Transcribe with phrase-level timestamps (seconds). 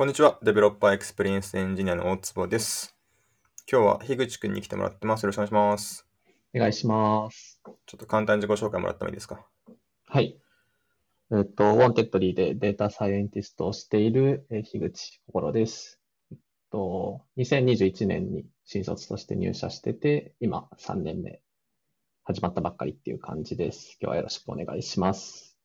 [0.00, 0.38] こんにちは。
[0.42, 2.96] Developer Experience Engineer の大坪です。
[3.70, 5.24] 今日は樋口くんに来てもらってます。
[5.24, 6.06] よろしくお願いします。
[6.54, 7.60] お願いします。
[7.64, 9.44] ちょっと簡単に自己紹介もらってもいいですか？
[10.06, 10.40] はい。
[11.32, 16.00] えっと、 Wantedly でデータサイエンティストをしている、えー樋口心です。
[16.32, 16.38] えっ
[16.70, 21.42] と、2021年に新卒として入社してて、今3年目、
[22.24, 23.98] 始まったばっかりっていう感じです。
[24.00, 25.58] 今日はよろしくお願いします。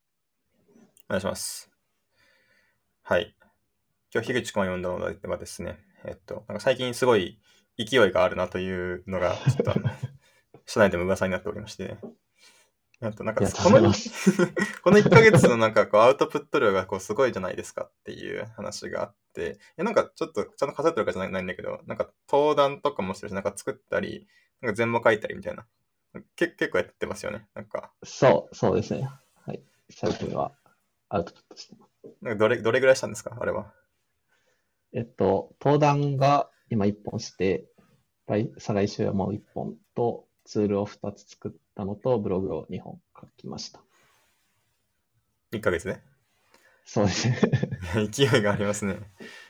[1.07, 1.71] お願いします。
[3.02, 3.34] はい。
[4.16, 7.38] 今日、樋口くんを呼んだのはですね、えっと、なんか最近すごい
[7.77, 9.90] 勢いがあるなというのが、ちょっとあの、
[10.66, 11.98] 社内でも噂になっておりまして、
[13.02, 13.91] あとなんかこの。
[14.84, 24.29] この1ヶ月のなんかこうアウトプット量がこうすごいじゃないですかっていう話があって、いやなんかちょっとちゃんと数えてるわけじゃないないんだけど、なんか登壇とかもしてるし、なんか作ったり、
[24.62, 25.68] なんか全部書いたりみたいな。
[26.38, 27.49] け結構やってますよね。
[27.54, 29.09] なんか、そう、そうですね。
[29.45, 29.62] はい。
[29.90, 30.54] 最近は
[31.09, 31.91] アウトプットしてます。
[32.21, 33.73] なんかどれどれぐらいしたんですかあれは？
[34.95, 37.65] えっと、登壇が今1本して、
[38.27, 43.82] 来再来週はもう1本と、ツールを2つ作ったのと、ブログを2本書きました。
[45.51, 45.99] 1ヶ月で。
[46.85, 47.40] そうですね。
[48.10, 48.93] 勢いがありますね。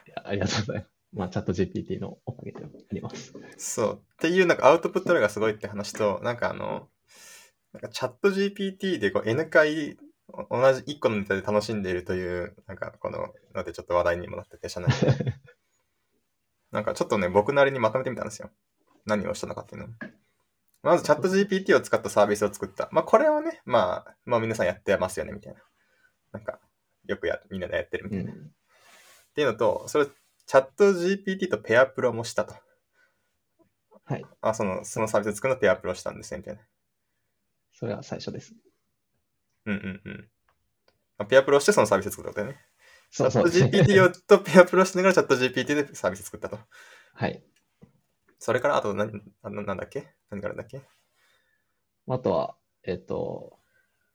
[0.08, 0.90] いやありがとうございます。
[1.14, 3.34] まあ、チャット GPT のおかげであります。
[3.58, 4.02] そう。
[4.14, 6.90] っていうなんかアウトプット量がすごいって話と、なんかあの、
[7.72, 10.05] なんかチャット GPT でこう N 回お
[10.50, 15.36] 同じ1個のネタで楽しんでいるという、なんかこの、のでちょっと話題にもなってて、社内で。
[16.72, 18.52] なんかちょっとね、僕なりにまとめてみたんですよ。
[19.06, 19.90] 何をしたのかっていうのを。
[20.82, 22.90] まずチャット GPT を使ったサービスを作った。
[22.92, 25.62] まあこれはね、まあ、まあ皆さんやってますよね、みたいな。
[26.32, 26.60] なんか、
[27.06, 28.32] よくや、みんなでやってるみたいな。
[28.34, 28.52] っうん。
[29.36, 32.56] ていうのと、それ、チャット GPT とペアプロもしたと。
[34.04, 34.26] はい。
[34.42, 36.62] あ、その、そのサービス作るのペアプロしたんですね、みたいな。
[37.74, 38.54] それは最初です。
[39.66, 40.30] うんうんうん。
[41.18, 42.60] まあペアプロしてそのサービス作ったことだよね。
[43.12, 46.60] そうそうチャット GPT をとペアプロしながらチャット GPT でサービス作ったと。
[47.14, 47.44] はい。
[48.40, 50.10] それからあと何、あのなんだっけ？
[50.30, 50.82] 何からだっけ？
[52.08, 53.58] あとは、えっと、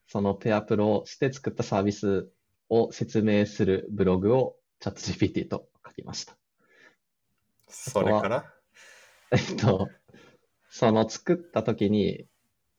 [0.06, 2.28] そのペアプロをして作ったサービス
[2.68, 6.36] を説明するブログをチャット GPT と書きました。
[7.68, 8.52] それから？
[9.32, 9.88] えっと、
[10.68, 12.26] その作った時に、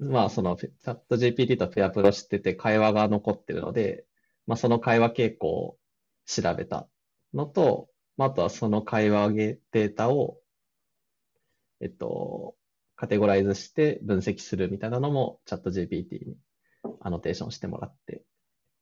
[0.01, 4.05] まあそのチャット GPT とペアプロしてて会話が残ってるので、
[4.47, 5.77] まあその会話傾向を
[6.25, 6.87] 調べた
[7.33, 10.39] のと、まああとはその会話データを、
[11.81, 12.55] えっと、
[12.95, 16.37] カテゴライズして分析するみたいなのもチャット GPT に
[16.99, 18.23] アノテーションしてもらって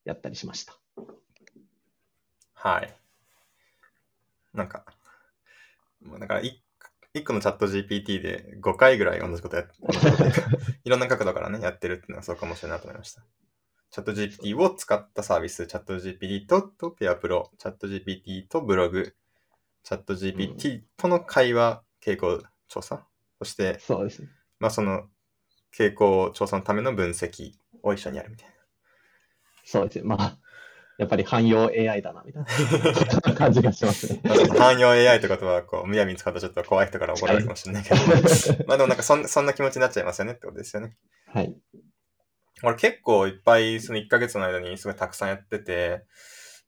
[0.06, 0.78] やったりしました。
[2.54, 2.94] はい。
[4.54, 4.86] なんか、
[6.02, 6.62] もうだから一
[7.14, 9.74] 一個のチャット GPT で5回ぐらい同じことやって、
[10.84, 13.24] いろんな角度からね、やってるっていうのはそうかもしれないなと思いました。
[13.92, 19.16] チャット GPT を使ったサービス、チャット GPT ととペアプロ、チャット GPT とブログ、
[19.84, 23.08] チャット GPT との会話傾向調査、
[23.40, 24.30] そして、そうですね。
[24.60, 25.10] まあその
[25.76, 28.54] 傾向調査のための分析を一緒にやるみたいな。
[29.66, 30.04] そうですね。
[30.04, 30.38] まあ、
[31.00, 32.44] やっぱり汎用 AI だな、みたい
[33.24, 34.22] な感じがしますね。
[34.58, 37.96] 汎用 AI ってことは、こう、むやみに使うとちょっと怖い人から怒られるかもしれないけど、
[38.68, 40.98] まあでもなんかそんそんな気持ちになっちゃいますよねってことですよね。
[41.28, 41.56] はい。
[42.64, 46.04] 俺結構いっぱいその1ヶ月の間にすごいたくさんやってて、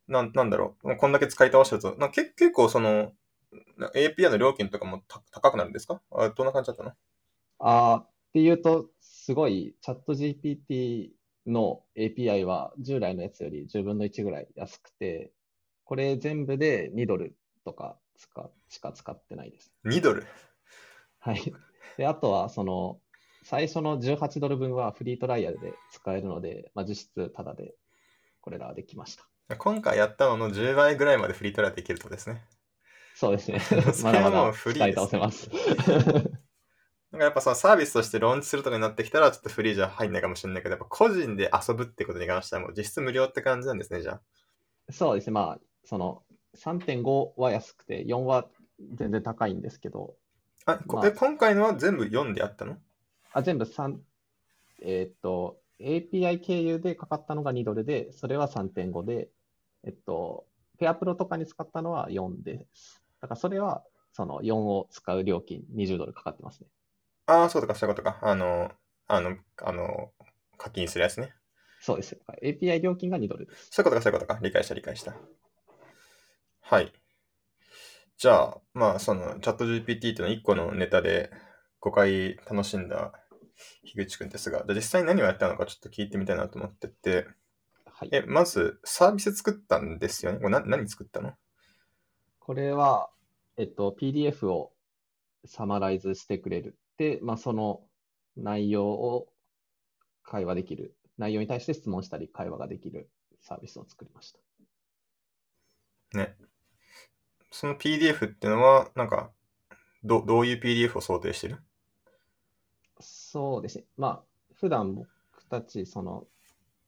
[0.08, 3.12] なんなんだろう、もうこんだけ使い倒してると、なんかけ結構その、
[3.78, 6.02] な API の料金とかもた高くなるんですか？
[6.14, 6.94] あどんな感じだったの？
[7.60, 11.10] あーっていうと、すごい、チャット GPT
[11.46, 15.32] の API は従来のやつより10分の1ぐらい安くて、
[15.84, 17.36] これ全部で2ドル
[17.66, 19.74] とか使しか使ってないです。
[19.86, 20.26] ?2 ドル？
[21.20, 21.54] はい。
[21.98, 23.00] で、あとは、その、
[23.44, 27.74] 最初の18ドル分はフリートライアルで使えるので、まあ、実質タダで
[28.40, 29.56] これらはできました。
[29.58, 32.44] 今回やったのの10倍ぐらいまでフリートライアルできるとですね。
[33.16, 33.60] そうですね
[34.04, 35.50] まだまだ使いフリ倒せます。
[37.22, 44.22] なんかやっぱそのサービスとしてローンチするとかになってきたらちょっとフリーじゃ入んないかもしれないけど、やっぱ個人で遊ぶってことに関してはもう実質無料って感じなんですね、じゃあ。
[44.92, 45.34] そうですね。
[45.34, 46.24] まあ、その
[46.56, 48.48] 3.5は安くて、4は
[48.96, 50.16] 全然高いんですけど、
[50.66, 52.78] あ、こまあえ今回のは全部読んであったの？
[53.34, 53.98] あ、全部3、
[54.82, 59.30] えーっと、API 経由でかかったのが2ドルで、それは3.5で、
[59.84, 60.46] えっと、
[60.80, 63.04] ペアプロとかに使ったのは4です。
[63.22, 63.84] だからそれは、
[64.14, 66.68] その4を使う料金20ドルかかってますね。
[67.26, 68.20] ああ、そうとか、そういうことか。
[68.22, 68.72] あの、
[69.08, 70.12] あの、あの、
[70.58, 71.34] 課金するやつね。
[71.80, 72.20] そうです。
[72.44, 73.70] API 料金が2ドルです。
[73.72, 74.40] そういうことか、そういうことか。
[74.42, 75.16] 理解した、理解した。
[76.62, 76.94] はい。
[78.18, 81.32] じゃあ、まあ、その、チャット GPT っていうのは1個のネタで
[81.80, 83.14] 5回楽しんだ
[83.84, 87.26] 樋口くんですが、実際に何をやったのかちょっと聞いてみたいなと思ってて、
[87.86, 88.10] はい。
[88.12, 90.40] え、まず、サービス作ったんですよね？
[90.40, 91.34] これな何作ったの？
[92.40, 93.10] これは、
[93.58, 94.72] えっと、PDF を
[95.46, 96.78] サマライズしてくれる。
[96.98, 97.82] で、まあ、その
[98.38, 99.28] 内容を
[100.24, 100.96] 会話できる。
[101.18, 103.10] 内容に対して質問したり会話ができる
[103.42, 104.40] サービスを作りました。
[106.18, 106.36] ね。
[107.52, 109.32] その PDF っていうのは、なんか、
[110.04, 111.58] どどういう PDF を想定してる？
[113.00, 113.86] そうですね。
[113.98, 115.10] まあ、普段僕
[115.50, 116.26] たち、その、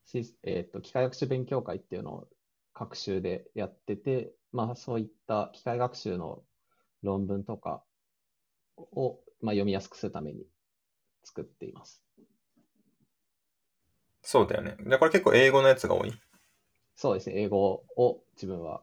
[0.04, 2.28] しえっと、機械学習勉強会っていうのを
[2.74, 6.42] 学習でやってて、まあ、そういった機械学習の
[7.02, 7.84] 論文とか
[8.76, 10.46] を、まあ、読みやすくするために
[11.22, 12.02] 作っています。
[14.22, 14.76] そうだよね。
[14.80, 16.12] で、これ結構英語のやつが多い？
[16.96, 17.42] そうですね。
[17.42, 18.80] 英語を自分は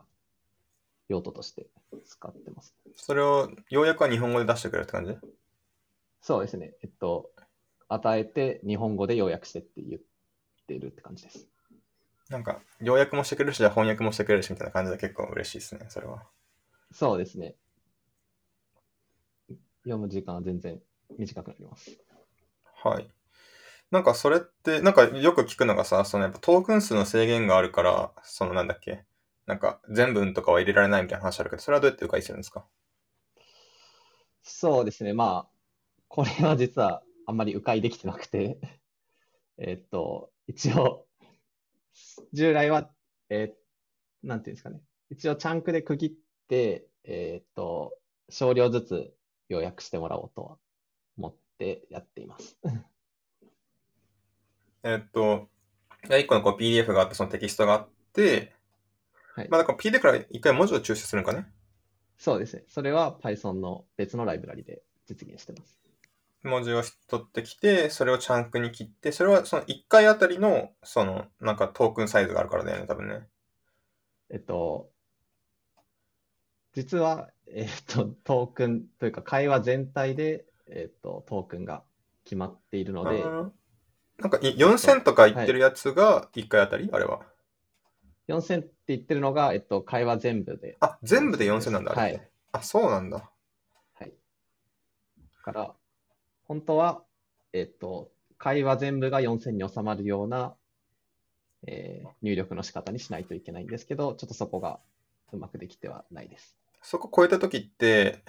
[1.09, 1.65] 用途として
[2.05, 2.75] 使ってます。
[2.95, 5.17] それを、ようやくは日本語で出してくれるって感じ？
[6.21, 6.75] そうですね。
[6.83, 7.31] えっと、
[7.89, 10.01] 与えて日本語で要約してって言っ
[10.67, 11.47] てるって感じです。
[12.29, 16.21] なんか、要約もしてくれるし、翻訳もしてくれるしみたいな感じで結構嬉しいですね、それは。
[16.93, 17.55] そうですね。
[19.83, 20.81] 読む時間は全然
[21.17, 21.91] 短くなります。
[22.83, 23.07] はい。
[23.91, 29.05] なんかそれって、なんかよく聞くのがさ、そのやっぱトークン数の制限があるから、そのなんだっけ、
[29.47, 32.65] なんか全文とかは入れられないみたいな話あるけど、それはどうやって迂回するんですか？
[34.43, 35.13] そうですね。
[35.13, 35.51] まあ、
[36.07, 38.59] これは実はあんまり迂回できてなくて、
[39.57, 41.07] えっと、一応、
[42.33, 42.91] 従来は、
[43.29, 43.61] えー
[44.27, 44.81] なんていうんですかね。
[45.09, 47.97] 一応、チャンクで区切って、えっと、
[48.29, 49.13] 少量ずつ
[49.51, 50.57] 要約してもらおうとは
[51.17, 52.57] 思ってやっています。
[54.83, 55.49] えっと、
[56.03, 58.53] 1個のこう PDF があって、そのテキストがあって、
[59.35, 61.47] はいまあだから PDF から一回文字を抽出するのかね？
[62.17, 62.63] そうですね。
[62.67, 65.81] それは Python の別のライブラリで実現してます。
[66.43, 73.27] 文字を取ってきて、それをチャンクに切って、それはその1回あたりの、その、なんかトークンサイズがあるからだよね、多分ね。
[74.29, 74.90] えっと、
[76.73, 81.83] 実は、えっと、 トークンというか会話全体で、えっと、トークンが
[82.23, 83.23] 決まっているので、
[84.17, 87.25] なんかい4000とか言ってるやつが1回あたり、あれは。
[88.27, 90.77] 4000って言ってるのが、えっと、会話全部で。
[90.79, 91.91] あ、全部で4000なんだ。
[91.93, 93.31] はいあ、そうなんだ。
[93.93, 94.09] はい。
[94.09, 95.75] だから、
[96.43, 97.03] 本当は、
[97.53, 100.55] えっと、会話全部が4000に収まるような、
[101.67, 104.79] えー入力の仕方にしないといけないんですけど、ちょっとそこが
[105.31, 106.55] うまくできてはないです。
[106.81, 108.23] そこ超えた時って、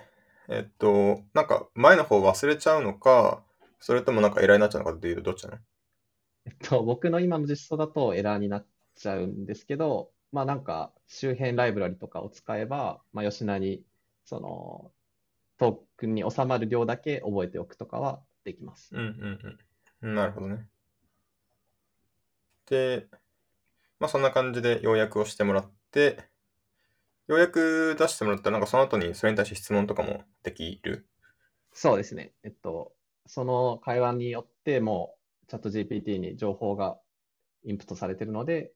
[0.49, 3.43] えっと、なんか前の方忘れちゃうのか、
[3.81, 5.59] それともなんかエラーになっちゃうのかっていうとどっちなの？
[6.45, 8.67] えっと、僕の今の実装だとエラーになっ
[8.97, 13.83] ちゃうんですけど、まあなんか周辺ライブラリとかを使えば、まあ吉名に
[14.25, 14.91] その
[15.59, 18.91] トークンに収まる量だけ覚えておくとかはできます。
[18.93, 19.57] うんうん
[20.03, 20.15] うん。
[20.15, 20.67] なるほどね。
[22.69, 23.07] で、
[24.01, 26.19] まあそんな感じで要約をしてもらって、
[27.27, 31.09] 要約出してもらったら、なんかその後にそれに対して質問とかもできる？
[31.73, 32.33] そうですね。
[32.45, 32.93] えっと、
[33.27, 36.99] その会話によってもうチャット GPT に情報が
[37.65, 38.73] インプットされているので、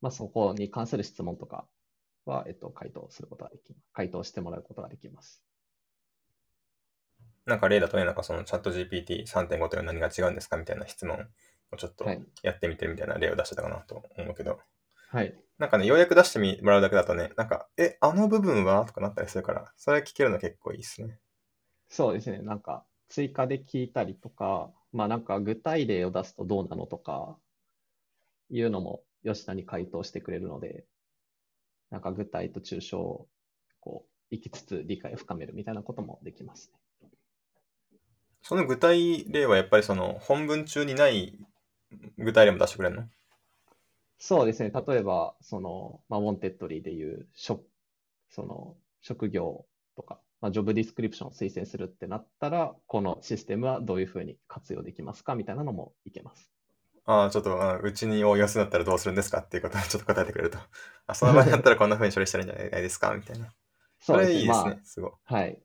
[0.00, 1.66] まあそこに関する質問とか
[2.24, 5.42] は、えっと、回答することができ、回答してもらうことができます。
[7.46, 11.26] なんか例だとね、なんかそのチャット GPT3.5 というのは何が違うんですかみたいな質問
[11.72, 12.22] をちょっとはい。
[12.42, 14.60] やってみてるみたいな例を出してたかなと思うけど、はい。
[15.58, 18.84] なんかね、ようやく出してみもらうだけだとね、なんか、え、あの部分は？
[18.84, 21.18] とかなったりするから、それ聞けるの結構いいですね。
[21.88, 22.38] そうですね。
[22.38, 27.36] なんか、追加で聞いたりとか、まあなんか具体例を出すとどうなのとか、
[28.50, 30.84] いうのも吉田に回答してくれるので、
[31.90, 33.28] なんか具体と抽象を
[33.80, 36.70] こう、行きつつ理解を深めるみたいなこともできます
[37.02, 37.08] ね。
[38.42, 41.38] その具体例はやっぱりその本文中にない
[42.16, 43.08] 具体例も出してくれるの？
[44.18, 44.70] そうですね。
[44.70, 47.64] 例えば、その、まあ、 Wantedly でいう、職、
[48.30, 56.50] その、職業とか、まあ、ジョブディスクリプションを推薦するってなったら、このシステムはどういうふうに活用できますかみたいなのもいけます。
[57.06, 60.58] ああ、ちょっと、あうちに応用するんだったらどうするんですかっていうことをちょっと答えてくれると。
[61.06, 63.54] あ、その場合だったらこんな風に処理したらいいんじゃないですかみたいな。
[64.00, 64.80] それいいですまね。
[64.84, 65.10] すごい。
[65.26, 65.62] あ、はい。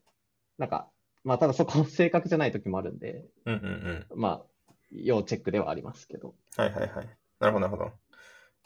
[0.57, 0.89] なんか、
[1.23, 4.19] まあ、ただそこ正確じゃない時もあるんで、うんうんうん。
[4.19, 6.35] まあ、要チェックではありますけど。
[6.55, 7.17] はいはいはい。
[7.39, 7.91] なるほどなるほど。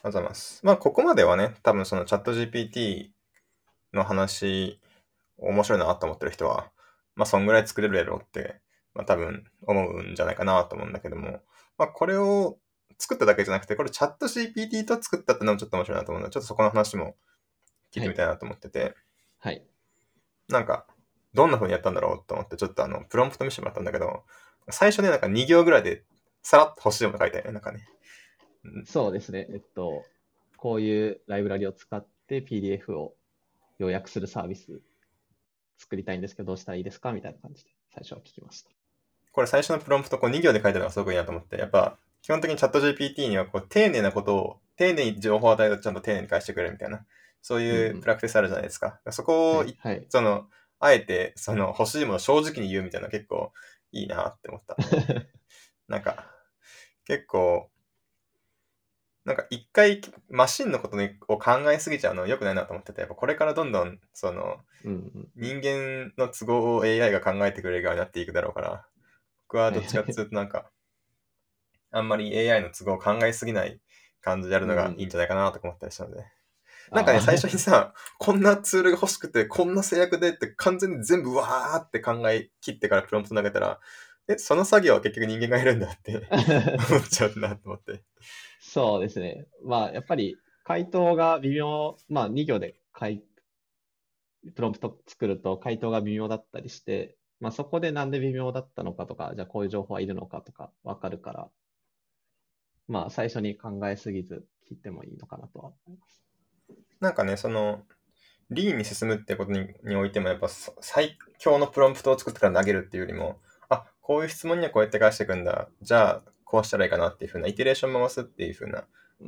[0.03, 0.65] ありがとうございます。
[0.65, 3.09] まあ、ここまではね、多分そのチャット GPT
[3.93, 4.79] の話、
[5.37, 6.71] 面白いなと思ってる人は、
[7.15, 8.61] まあ、そんぐらい作れるやろうって、
[8.93, 11.41] まあ、多分思うんじゃないかなと思うんだけども、
[11.77, 12.57] まあ、これを
[12.97, 17.15] 作っただけじゃなくて、これチャット GPT と作ったってのもちょっと面白いなと思うので、ちょっとそこの話も
[17.93, 18.95] 聞いてみたいなと思ってて、
[19.39, 19.63] はい。
[20.49, 20.87] なんか、
[21.33, 24.23] どんな風にやったんだろうと思って、ちょっとあの、プロンプト見せてもらったんだけど、
[24.69, 26.03] 最初ね、なんか2行ぐらいで、
[26.41, 27.87] さらっと欲しいもの書いてあるね、なんかね。
[28.75, 29.47] うんそうですね。
[29.49, 30.03] えっと、
[30.57, 33.15] こういうライブラリを使って PDF を
[33.79, 34.81] 要約するサービス
[35.77, 37.11] 作りたいんですけど、どうしたらいいですか？
[37.13, 38.71] みたいな感じで最初は聞きました。
[39.31, 47.05] これ最初のプロンプトこう2行で書いてるのがすごくいいなと思って、やっぱ基本的にチャット GPT にはこう丁寧なことを、丁寧に情報を与えるとちゃんと丁寧に返してくれるみたいな、
[47.41, 48.99] そういうプラクティスあるじゃないですか。
[49.11, 49.77] そこを、はい。
[49.79, 50.47] はい、その、
[50.79, 53.51] あえて、その欲しいものを正直に言うみたいな結構
[53.91, 54.75] いいなって思った。
[55.87, 56.25] なんか、
[57.05, 57.69] 結構、
[59.27, 60.95] なんか一回マシンのこと
[61.27, 64.55] を考えすぎちゃうのは良くないなと思ってて、やっぱこれからどんどんその
[65.35, 68.85] 人間の都合を AI が考えてくれる側になっていくだろうから、
[69.49, 70.71] 僕はどっちかっていうとなんか、
[71.91, 73.81] あんまり AI の都合を考えすぎない
[74.21, 76.23] 感じでやるのがいいんじゃないかなとか思ったりしたので。
[76.91, 83.81] なんかね、最初にさ、こんなツールが欲しくて、こんな制約でって完全に全部わーって考え切ってからプロンプト投げたら、
[84.29, 86.15] え、その作業は結局人間がやるんだって
[86.89, 88.03] 思っちゃうなと思って。
[88.77, 89.47] そうですね。
[89.65, 93.23] まあ、やっぱり回答が微妙、まあ、2行で回
[94.55, 101.49] プロンプト作ると回答が微妙だったりして、まあ、そこでなんで微妙だったのかとか、じゃあこういう情報はいるのかとかわかるから、
[102.87, 106.23] まあ、最初に考えすぎず聞いてもいいのかなとは思います。
[106.99, 107.81] なんかね、その、
[108.51, 115.67] リーに進むってことににおいても、やっぱ最強のプロンプトを作ってから投げるっていうよりも、あ、こういう質問にはこうやって返していくんだ。
[115.81, 118.85] じゃあ、こうしたらいいかなっていうふうな、イテレーション回すっていうふうな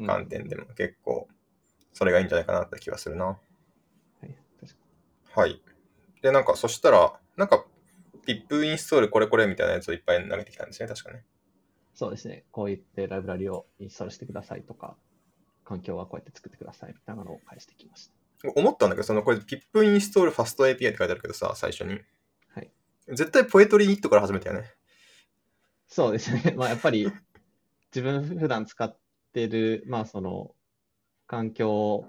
[0.08, 1.28] 観点でも結構、
[1.94, 3.26] それがいいんじゃないかなって気がするな。
[3.26, 3.34] は
[4.24, 4.38] い、
[5.36, 5.62] はい。
[6.22, 7.66] で、なんか、そしたら、なんか、
[8.26, 11.26] PIP インストールこれこれみたいなやつをいっぱい投げてきたんですね、確かね。
[11.94, 12.46] そうですね。
[12.52, 14.96] こう言ってライブラリをインストールしてくださいとか、
[15.66, 18.14] 環境はこうやって作ってくださいみたいなのを返してきました。
[18.56, 22.00] 思ったんだけど、そのこれ PIP インストールファスト API って書いてあるけどさ、最初に。
[22.54, 22.72] はい。
[23.10, 24.72] 絶対ポエトリーニットから始めたよね。
[25.90, 26.54] そうですね。
[26.56, 27.12] まあやっぱり
[27.94, 28.96] 自分普段使っ
[29.34, 30.52] てる、まあその
[31.28, 32.06] 環境、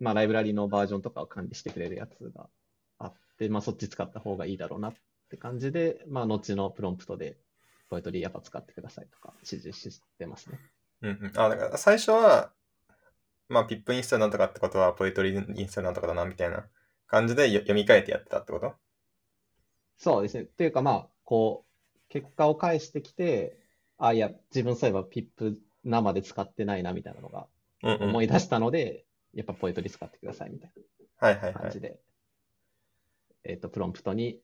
[0.00, 2.48] まあライブラリのバージョンとかを管理してくれるやつが
[2.98, 4.94] あって、まあそっち使った方がいいだろうなっ
[5.30, 7.36] て感じで、まあ後のプロンプトで
[7.88, 10.58] ポエトリーやっぱ使ってくださいとか指示してますね。
[11.02, 11.40] うんうん。
[11.40, 12.52] あ、だから最初は、
[13.48, 16.66] まあ PIP インストールなんとかってことはポエトリーインストールなんとかだなみたいな
[17.06, 18.74] 感じで読み替えてやってたってこと？
[19.98, 20.42] そうですね。
[20.42, 21.65] っていうかまあ、こう、
[22.20, 23.58] 結果を返してきて、
[23.98, 27.46] あ、いや、自分そういえば PIP 生で使ってないなみたいなのが
[27.82, 29.04] 思い出したので、
[29.34, 30.72] やっぱポエトリー使ってくださいみたい
[31.20, 31.98] な感じで、
[33.44, 34.40] えっと、プロンプトに、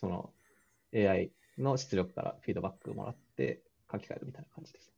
[0.00, 0.30] その
[0.94, 3.60] AI の出力からフィードバックをもらって
[3.90, 4.92] 書き換えるみたいな感じです。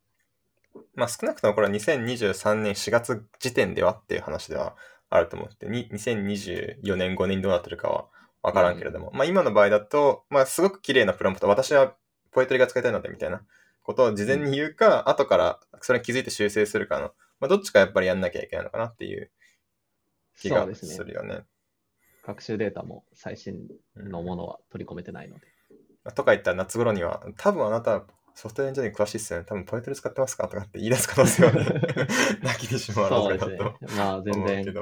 [0.95, 4.76] まあ少なくともこれは2023年4月時点ではっていう話では
[5.11, 8.09] あると思って、2024年5年どうなってるかは
[8.42, 11.95] わからんけれども、うん、まあ今の場合だと、まあすごく綺麗なプロンプト、私は
[12.30, 13.42] ポエトリが使いたいのでみたいな
[13.83, 19.30] ことを事前に言うか、うん、後からそれに気づいて修正するかの、まあどっちかやっぱりやんなきゃいけないのかなっていう
[20.38, 21.37] 気がするよね。
[21.37, 21.40] ね
[22.25, 23.57] 学習データも最新
[23.97, 25.47] のものは取り込めてないので。
[26.04, 28.04] うん、とか言ったら夏頃には、多分あなた
[28.35, 29.47] ソフトウェアエンジニアに詳しいっすよね。
[29.47, 31.64] 多分ポエトリ使ってますかとかって言い出す可能性はね、
[32.45, 33.76] なきにしもあらずだと。
[33.97, 34.75] まあ全然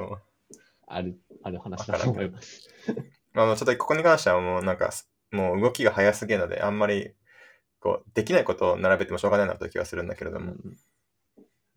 [0.85, 2.69] あるある話だと思います。
[3.45, 4.91] まあちょっとここに関してはもうなんか、
[5.31, 7.13] もう動きが早すぎるので、あんまり
[7.79, 10.77] こうできないことを並べてもしょうがないなという気がするんだけれども、うん、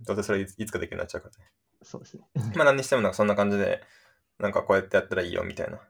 [0.00, 1.50] どうせそれいつかできるようになっちゃうからね。
[1.82, 2.24] そうですね。
[2.56, 3.82] まあ何にしてもなんかそんな感じで、
[4.38, 5.80] なんかこうやってやったらいいよみたいな、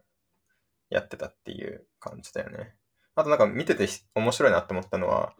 [0.88, 2.74] やってたっていう感じだよね。
[3.14, 5.34] あとなんか見てて面白いなって思ったのは、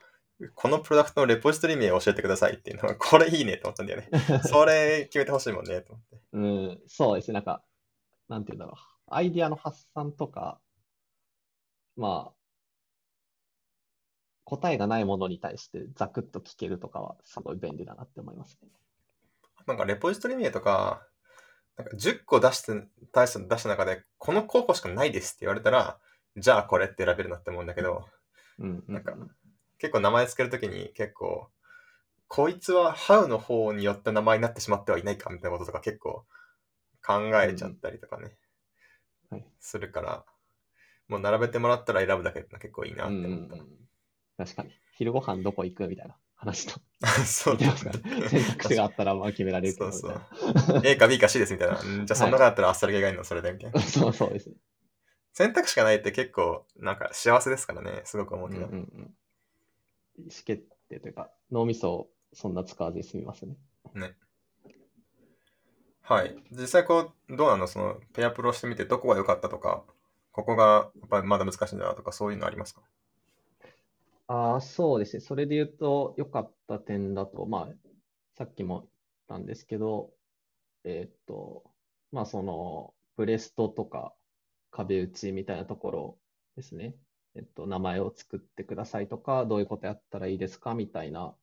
[0.54, 4.08] このプロダクトのレポジトリ名を教えてくださいっていうのは、 これいいねと思ったんだよね。
[4.44, 6.20] それ決めてほしいもんねと思って。
[6.32, 7.34] うん、そうですね。
[7.34, 7.62] なんか、
[8.28, 8.89] なんていうんだろう。
[9.10, 10.58] アイディアの発散とか、
[11.96, 12.32] まあ、
[14.44, 18.68] 答えがないものに対してザクッと聞けるとかはすごい便利だなって思いますね。
[19.66, 21.02] なんかレポジトリ名とか、
[21.76, 25.98] なんか10個出して、出した出した中で、この候補しかないですって言われたら、
[26.36, 28.06] じゃあこれって選べるなって思うんだけど、
[28.58, 29.14] うん、なんか、
[29.78, 31.48] 結構名前つけるときに結構、
[32.28, 36.24] こいつは How の方によって名前になってしまってはいないかみたいなこととか結構
[37.04, 38.36] 考えちゃったりとかね、
[39.58, 40.24] するから、
[41.08, 43.54] もう並べてもらったら選ぶだけって結構いいなって思った。
[43.54, 43.68] うんうん、
[44.36, 44.70] 確かに。
[44.96, 46.80] 昼ご飯どこ行くみたいな話と。
[47.24, 47.76] そうだ、ね、
[48.28, 49.92] 選択肢があったらまあ決められるけど。
[49.92, 50.22] そう
[50.66, 50.82] そう。
[50.84, 51.76] A か B か C ですみたいな。
[51.76, 53.80] じゃあその中だったらあっさり系がいいのそれでみたいな。
[53.82, 54.56] そうそうですね。
[55.32, 58.66] 選択肢がないって結構なんか幸せですからね、すごく思うけど。
[58.66, 59.14] うんうんうん
[60.18, 63.56] 意思決定というか、脳みそをそんな使わずに済みますね。
[63.94, 64.14] ね。
[66.10, 66.36] はい。
[66.50, 67.68] 実際こう、どうなの？
[67.68, 69.84] その、ペアプロしてみてどこが良かったとか、
[70.32, 72.80] ここがやっぱりまだ難しいんだなとか、そういうのありますか？
[74.26, 75.20] ああ、そうですね。
[75.20, 77.74] それで言うと、良かった点だと、まあ、
[78.36, 78.88] さっきも言っ
[79.28, 80.10] たんですけど、
[80.82, 81.62] えー、っと、
[82.10, 84.12] まあ、その、ブレストとか
[84.72, 86.16] 壁打ちみたいなところ
[86.56, 86.96] ですね。
[87.36, 91.34] えっと、名前を作ってくださいとか、どういうことやったらいいですかみたいな、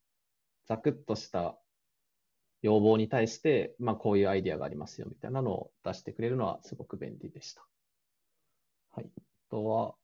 [0.67, 1.55] ざくっとした
[2.61, 7.65] 要望に対して、まあ、こういうアイディアがありますよみたいなのを出してくれるのはすごく便利でした。
[8.91, 9.09] はい。
[9.15, 9.21] あ
[9.51, 9.95] とは、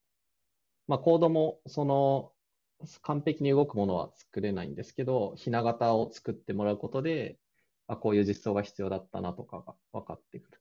[0.88, 2.32] まあ、コードも、その、
[3.02, 7.40] 完璧に動くものは作れないんですけど、ひな形を作ってもらうことで、
[7.88, 10.60] あ、こういう実装が必要だったなとかが分かってくるっ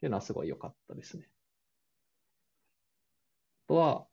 [0.00, 1.28] ていうのはすごい良かったですね。
[3.66, 4.06] あとは、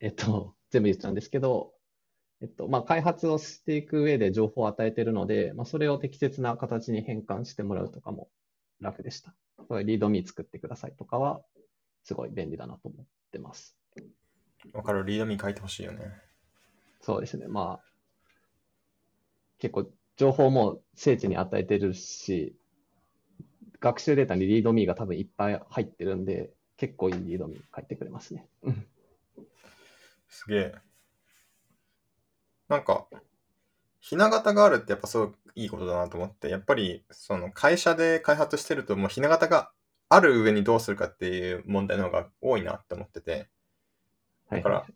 [0.00, 1.72] えっと、全部言っちゃうんですけど、
[2.40, 8.28] えっと、まあ、開発をしていく上で情報を与えているので、まあ、それを適切な形に変換してもらうとかも
[8.80, 9.34] 楽でした。
[9.68, 11.40] これリードミー作ってくださいとかは、
[12.04, 13.76] すごい便利だなと思ってます。
[14.72, 16.12] わかる、リードミー書いてほしいよね。
[17.00, 17.48] そうですね。
[17.48, 17.84] まあ、
[19.58, 22.54] 結構情報も精緻に与えてるし、
[23.80, 28.46] 学習データにリードミーが多分いっぱい入ってるんで、結構いいリードミー書いてくれますね。
[28.62, 28.86] うん
[30.28, 30.87] すげえ。
[32.68, 33.06] なんか、
[34.00, 39.70] ひな形があるってやっぱすごくいいことだなと思って、やっぱりその会社で開発してるともうひな形が
[40.08, 43.48] ある上にどうするかっていう問題の方が多いなって思ってて、
[44.48, 44.86] はいだから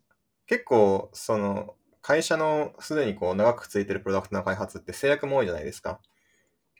[0.47, 5.99] 結構その会社のすでにこう長く続いてるプロダクトの開発って制約も多いじゃないですか。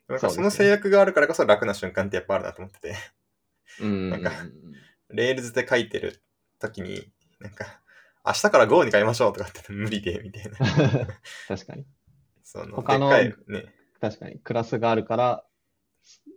[0.08, 2.96] なんかその制約があるからこそ楽な瞬間ってやっぱあるなと思ってて、
[3.82, 4.10] うん。
[4.10, 4.32] なんか
[5.10, 6.22] Rails で書いてる
[6.60, 7.10] 時に、
[7.40, 7.80] なんか、
[8.26, 10.58] 明日から Go に変えましょうとかって無理で、みたいな。
[11.48, 11.86] 確かに。
[12.44, 13.36] その、他のね、
[14.00, 14.40] 確かに。
[14.40, 15.46] クラスがあるから、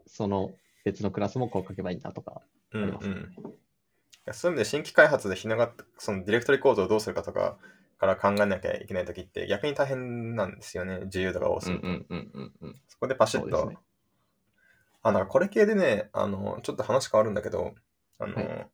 [0.06, 2.42] その別のクラスもこう書けばいいんだとか。
[2.72, 3.34] ねうん。
[3.38, 7.58] いやそういう意味で新規開発でひながそのディレクトリ構造をどうするかとか
[7.98, 11.86] から考えなきゃいけない時って逆に大変なんですよね、自由度が多すぎて。
[11.86, 12.82] うんうんうんうんうん。
[12.88, 13.78] そこでパシッと、ね。
[15.02, 17.76] あ、なんかこれ系でね、あの、ちょっと話変わるんだけど、
[18.18, 18.70] あの、はい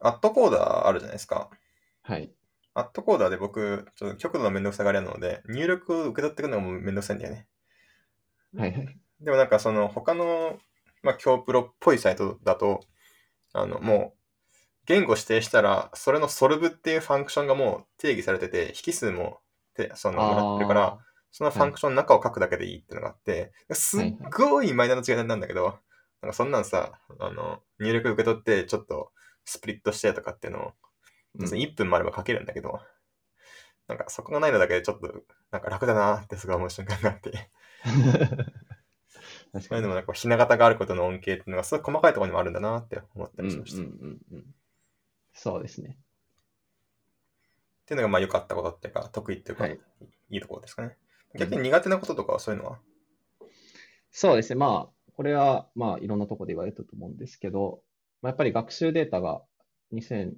[0.00, 1.50] アットコーダーあるじゃないですか。
[2.08, 2.32] はい。
[2.72, 7.46] アットコーダーで僕、ちょっと極度のめんどくさがりなので、入力を受け取ってくるのがもうめんどくさいんだよね。
[8.56, 8.98] はいはい。
[9.20, 10.58] でもなんかその他の、
[11.02, 12.80] まあ、強プロっぽいサイトだと、
[13.52, 14.18] あの、もう、
[14.86, 19.40] 言語指定したら、それのソルブっていうファンクションがもう定義されてて、引数も
[19.74, 20.98] てそのもらってるから、あ
[21.30, 25.78] そのファンクションの中を書くだけでいいっていうのがあって、すっごいマイナーな違いなんだけど、
[26.22, 29.12] なんかそんなんさ、あの、入力受け取って、ちょっと
[29.44, 30.72] スプリットしてとかっていうのを、ー
[31.38, 32.80] 別に1分もあれば書けるんだけど、
[33.86, 37.50] なんかそこがないのだけでちょっと、なんか楽だなってすごい思う瞬間があって、
[39.52, 43.82] 確かにまあでもなんかひな形があることの恩恵っていうのがすごい細かいところにもあるんだなって思ったうんうんりしました。
[43.82, 44.54] っうんうん。
[45.32, 45.98] そうですね。
[47.86, 49.80] ていうのがまあ良かったことっていうか、得意っていうか、はい
[50.30, 50.96] い、いところですかね。
[51.38, 52.78] 逆に苦手なこととかはそういうのは、
[54.10, 54.56] そうですね。
[54.56, 57.82] まあ、これは、まあ、いろんなところで言われてると思うんですけど、
[58.20, 59.42] まあ、やっぱり学習データが
[59.92, 60.32] 2000、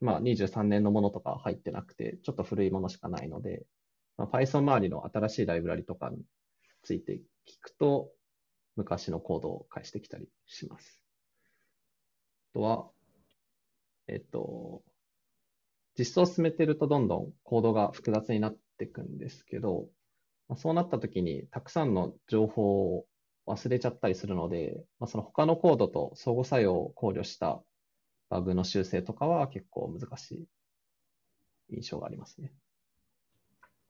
[0.00, 3.64] まあ、23年のものとか入ってなくて、ちょっと古いものしかないので、
[4.16, 6.18] まあ、Python 周りの新しいライブラリとかに
[6.82, 8.10] ついて聞くと、
[8.76, 11.02] 昔のコードを返してきたりします。
[12.52, 12.90] あとは、
[14.08, 14.82] えっと、
[15.98, 19.86] 実装を進めてるとどんどんコードが複雑になっていくんですけど、
[20.48, 23.04] まあ、そうなった時にたくさんの情報を
[23.46, 27.62] 忘れちゃったりするので、まあ、その他のコードと相互作用を考慮した
[28.30, 30.32] バグの修正とかは結構難し
[31.70, 32.52] い印象がありますね。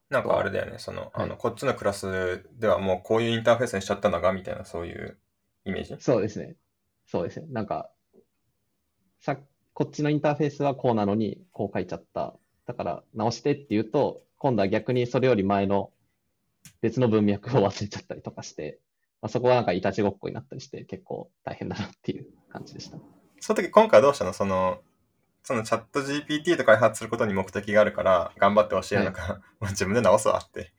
[0.09, 5.19] なんかあれだよね、その、あの、はいこっちのクラスではもうこういうインターフェースにしちゃったのが、みたいなそういう
[5.65, 5.95] イメージ？
[6.01, 6.57] そうですね。
[7.07, 7.47] そうですね。
[7.51, 7.91] なんか、
[9.21, 9.37] さ、
[9.73, 12.35] こっちのインターフェースはこうなのにこう書いちゃった。
[12.67, 15.93] だから直してって言うと、今度は逆にそれより前の
[16.81, 18.81] 別の文脈を忘れちゃったりとかして、
[19.23, 22.99] まあ、そこはなんかいたちごっこになったりして結構大変だなっていう感じでした。
[23.41, 24.33] その時今回どうしたの？
[24.33, 24.81] その、
[25.43, 30.73] そのチャット GPT と開発することに目的があるから、頑張って教えるのか、もう 自分で直すわって。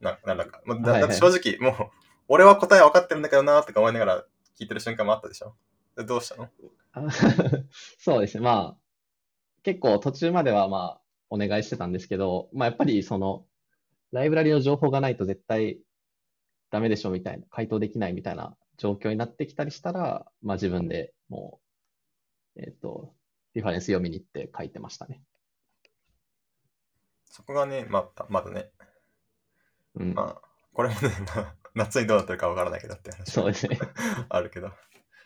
[0.00, 0.60] な、なんだか。
[0.66, 1.90] もうだはいはいだって正直、もう、
[2.28, 4.24] 俺は答え分かってるんだけどなとか思いながら
[4.58, 5.54] 聞いてる瞬間もあったでしょ？
[5.96, 6.48] でどうしたの？
[6.92, 7.10] あ
[7.98, 8.42] そうですね。
[8.42, 8.78] まあ、
[9.62, 13.46] 結構途中まではまあ、お願いしてたんですけど、まあやっぱりその、
[14.12, 15.80] ライブラリの情報がないと絶対
[16.70, 21.66] ダメでしょみたいな、回答できないみたいな状況になってきたりしたら、まあ自分でもう、
[22.56, 23.12] えっと、
[23.54, 25.22] リファレンス読みに行って書いてましたね。
[27.24, 28.70] そこがね、また、まだね、
[29.94, 30.14] うん。
[30.14, 33.78] まあ、これもね、 まあ夏にどうなってるか分からないけどって話そうですね。
[34.28, 34.70] あるけど。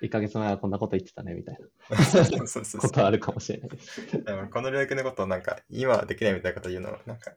[0.02, 1.58] 1ヶ月前はこんなこと言ってたね、みたい
[2.04, 4.22] そうそうそうそうなことはあるかもしれないです。
[4.24, 7.34] でもこの領域のことをなんか、今はできないみたいなこと言うの、なんか、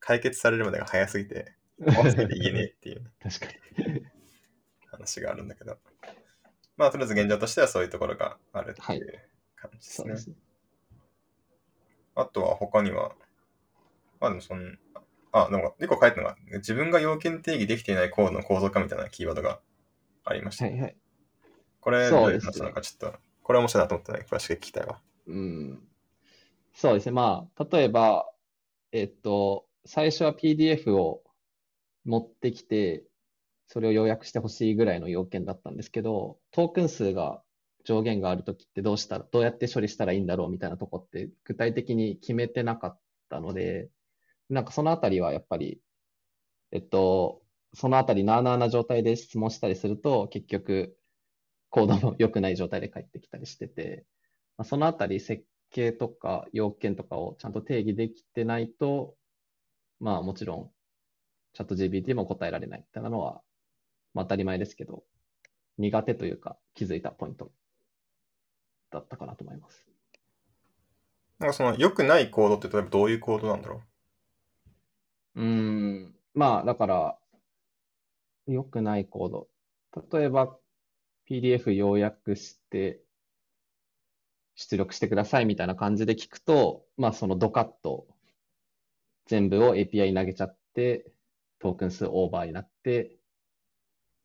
[0.00, 4.06] 解決されるまでが早すぎて、怖すぎて言えねえっていう 確かに。
[4.90, 5.78] 話があるんだけど。
[6.76, 9.06] まあ、とりあえず現状としてはそういうところがあるってはいいう
[9.56, 10.04] 感じですね。
[10.04, 10.36] そうですね。
[12.14, 13.14] あとは他には、
[14.20, 14.78] まあでもそん
[15.32, 19.60] あ、でも一個書いたのが、自分が要件定義できていないコードの構造化みたいなキーワードが
[20.24, 20.64] ありました。
[20.64, 20.96] はいはい。
[21.80, 25.00] これ、どういう話なのかちょっと、これ面白いなと思ったので、詳しく聞きたいわ。
[25.26, 25.88] うん。
[26.74, 27.12] そうですね。
[27.12, 28.30] まあ、例えば、
[28.92, 31.22] えっと、最初は PDF を
[32.04, 33.04] 持ってきて、
[33.68, 37.42] それを要約してほしいぐらいの要件だったんですけど、トークン数が
[37.84, 43.90] 上限があるときってどうしたら、どうやって処理したらいいんだろうみたいなとこって具体的に決めてなかったので、
[44.48, 45.80] なんかそのあたりはやっぱり、
[46.72, 47.42] えっと、
[47.74, 50.96] そのあたりなあなあな状態で質問したりすると、結局、
[51.70, 54.06] コードも良くない状態で返ってきたりしてて、
[54.56, 59.16] まあ、そのあたり設計とか要件とかをちゃんと定義できてないと、
[60.00, 60.70] まあもちろん、
[61.54, 63.42] チャット GPT も答えられないっていうのは、
[64.16, 65.04] まあ当たり前ですけど、
[65.76, 67.52] 苦手というか気づいたポイント
[68.90, 69.86] だったかなと思います。
[71.38, 73.82] なんかその良くないコードって例えばどういうコードなんだろ
[75.34, 75.40] う？
[75.42, 77.18] ーん、まあだから、
[78.46, 79.48] 良くないコード。
[80.10, 80.56] 例えば
[81.28, 83.00] PDF 要約して
[84.54, 88.06] 出力してくださいみたいな感じで聞くと、まあそのドカッと
[89.26, 91.12] 全部を API に投げちゃって、
[91.58, 93.15] トークン数オーバーになって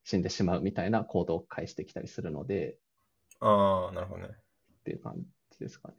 [0.03, 2.77] 死んでしまうみたいなコードを返してきたりするので、う
[3.39, 4.37] ああ、なるほどね。
[4.79, 5.15] っていう感
[5.51, 5.95] じですかね。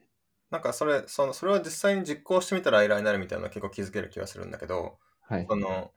[0.50, 5.56] なんかそれ、その、それを実際に実行してみたらエラーになるみたいなのは結構気づける気がするんだけど、はいそ。
[5.56, 5.92] の、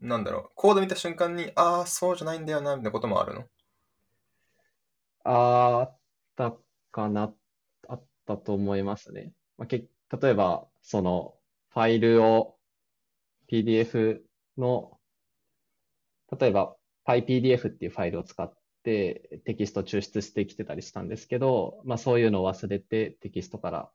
[0.00, 3.44] なんだろう、コード見た瞬間に、ああ、そうじゃないんだよな、みたいなこともあるの？
[5.24, 5.98] あっ
[6.36, 6.58] た
[6.90, 7.34] かな、
[7.88, 9.34] あったと思いますね。
[9.58, 9.88] まあ、け、
[10.20, 11.38] 例えば、その、
[11.70, 12.58] ファイルを
[13.48, 14.24] PDF
[14.58, 15.00] の、
[16.38, 23.90] 例えば PyPDF っていうファイルを使ってテキスト抽出してきてたりしたんですけど、まあそういうのを忘れてテキストから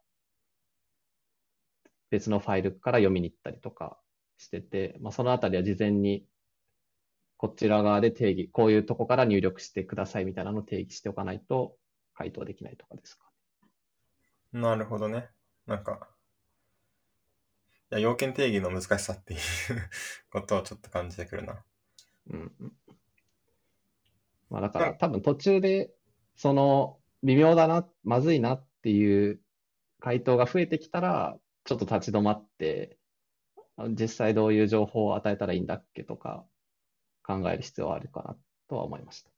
[2.10, 3.98] 別のファイルから読みに行ったりとか
[4.38, 6.26] してて、まあそのあたりは事前に
[7.38, 11.76] こちら側で定義、こういうとこから入力してくださいみたいなのを定義しておかないと
[12.13, 13.26] 回答できないとかですか。
[14.54, 15.28] なるほどね。
[15.68, 16.08] なんか、
[17.91, 19.39] いや、要件定義の難しさっていう
[20.32, 21.63] ことをちょっと感じてくるな。
[22.30, 22.74] うんうん。
[24.49, 25.91] まあだからうん多分途中で、
[26.36, 29.41] その微妙だな、まずいなっていう
[29.99, 32.97] 回答が増えてきたら、ちょっと立ち止まって、
[33.77, 36.45] あ実際どういう情報を与えたらいいんだっけとか
[37.23, 38.38] 考える必要はあるかな
[38.69, 39.29] とは思いました。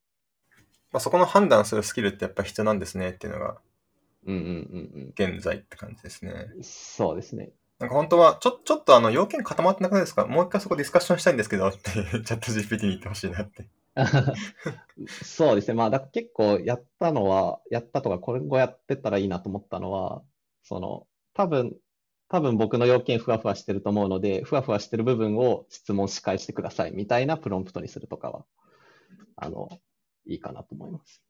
[0.91, 3.57] まあ、そこの判断するスキルってやっぱ必要なんですねっていうのが
[4.25, 6.31] うんうんうん現在って感じですね。
[6.55, 6.63] うん。
[6.63, 7.51] そうですね。
[7.79, 10.25] なんか本当は、ちょ、ちょっとあの、要件固まってなくないですか？
[10.25, 11.79] もう一回そこディスカッションしたいんですけどって、
[12.25, 13.65] チャット GPT に言ってほしいなって。
[15.23, 15.73] そうですね。
[15.73, 20.23] まあ、だ結構やったのは、やったとか、今後やってったらいいなと思ったのは、
[20.63, 21.75] その、多分、
[22.29, 28.45] 多分僕の要件ふわふわしてると思うので、ふわふわしてる部分を質問し返してくださいみたいなプロンプトにするとかは、
[29.36, 29.69] あの、
[30.25, 31.23] いいかなと思います。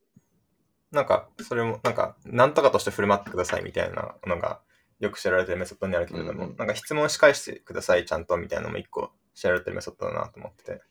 [0.91, 4.62] なんか、それも、なんか、なんとかとして振る舞ってくださいみたいなのが、
[4.99, 10.82] よく知られてるメソッドにあるけれども、うんうんなんか質問し返してください、ちゃんとみたいなのも一個知られてるメソッドだなと思ってて、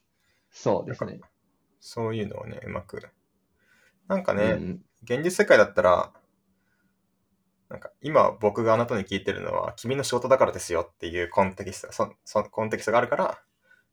[0.51, 1.21] そうですね。
[1.81, 3.03] そういうのをね、うまく。
[4.09, 4.51] なんかね、うん。
[4.51, 6.12] うん現実世界だったら、
[7.69, 13.39] なんか今僕があなたに聞いてるのは君の仕事だからですよっていうコンテキストが、そそコンテキストがあるから、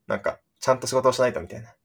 [0.07, 1.69] なんかちゃんと仕事をしないとみたいな。
[1.69, 1.75] っ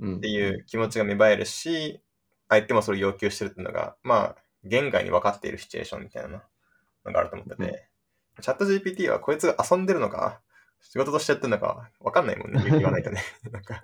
[0.00, 0.20] うん。
[0.20, 2.00] ていう気持ちが芽生えるし、
[2.48, 6.42] 相手もそれを要求してるっていうのが、まあ、言外に分かっているシチュエーションみたいな
[7.04, 7.88] のがあると思ってて、
[8.40, 10.40] チャット GPT はこいつが遊んでるのか、
[10.80, 13.22] 仕事としてやってるのか分かんないもんね、言わないとね。
[13.50, 13.82] なんか、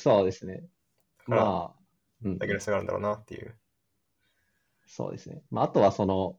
[0.00, 0.64] そうですね。
[1.26, 1.80] まあ、
[2.24, 3.54] うんだけの差があるんだろうなっていう。
[4.86, 5.42] そうですね。
[5.50, 6.38] まあ、あとはその、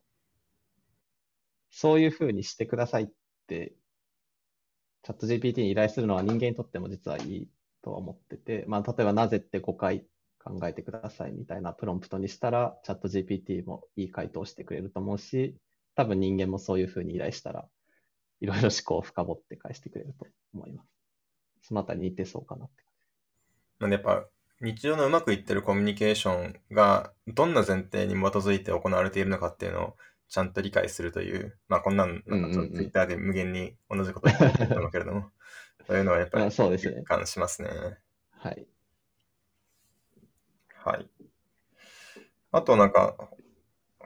[1.69, 3.07] そういうふうにしてくださいっ
[3.47, 3.73] て、
[5.03, 7.49] チャット GPT に依頼するのは人間にとっても実はいい
[7.81, 10.05] とは思ってて、まあ、例えばなぜって5回
[10.43, 15.55] 考えてくださいみたいなプロンプトにしたら、チャット GPT もいい回答をしてくれると思うし、
[15.95, 17.67] 多分人間もそういうふうに依頼したら、
[18.41, 20.89] いろいろ思考を深掘って返してくれると思います。
[21.61, 22.90] そのあたり似てそうかなって。
[23.81, 24.25] なんでやっぱ
[24.61, 29.97] 日常のうまくいってるコミュニケーションがどんな前提に基づいて行われているのかっていうのを
[30.29, 35.31] ちゃんと理解するという、まあこんなんなんかちょっとツイッターで無限に同じこと言ってると思うけれども、
[35.87, 37.69] そういうのはやっぱまありそうですね実感しますね。
[38.31, 38.67] はい。
[40.75, 41.09] はい。
[42.51, 43.29] あとなんか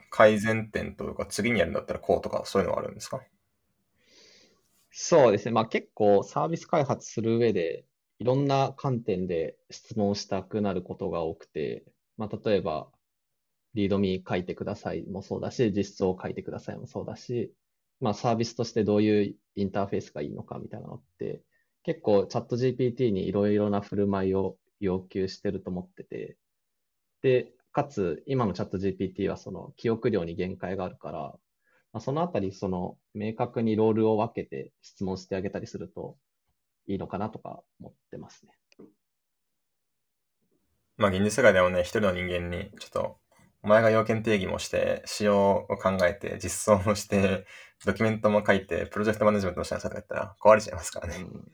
[0.10, 3.22] 改善点というか次にやるんだったらこうとかそういうのはあるんですか？
[4.90, 5.52] そうですね。
[5.52, 7.86] まあ結構サービス開発する上で
[8.20, 11.86] いろんな観点で質問したくなることが多くて、
[12.18, 12.88] まあ例えば
[13.74, 17.54] リードミー書いてくださいもそうだし、実装を書いてくださいもそうだし、
[18.00, 21.42] まあサービスとしてどういうインターフェースがいいのかみたいなのって、
[21.84, 26.38] 結構チャット GPT にいろいろな振る舞いを要求してると思ってて、
[27.22, 31.20] で、かつ今のチャット GPT はその記憶量に限界があるから、
[31.92, 36.18] まあ、そのあたりその明確にロールを分けて質問してあげたりすると
[36.88, 38.52] いいのかなとか思ってますね。
[40.98, 43.18] まあ現実世界でもね、一人の人間に、ちょっと、
[43.64, 47.46] お前が要件定義もして、仕様を考えて、実装もして、
[47.86, 51.18] ドキュメントも書いて、プロジェクトマネジメントもしなさいとか言ったら壊れちゃいますからね。
[51.18, 51.52] うん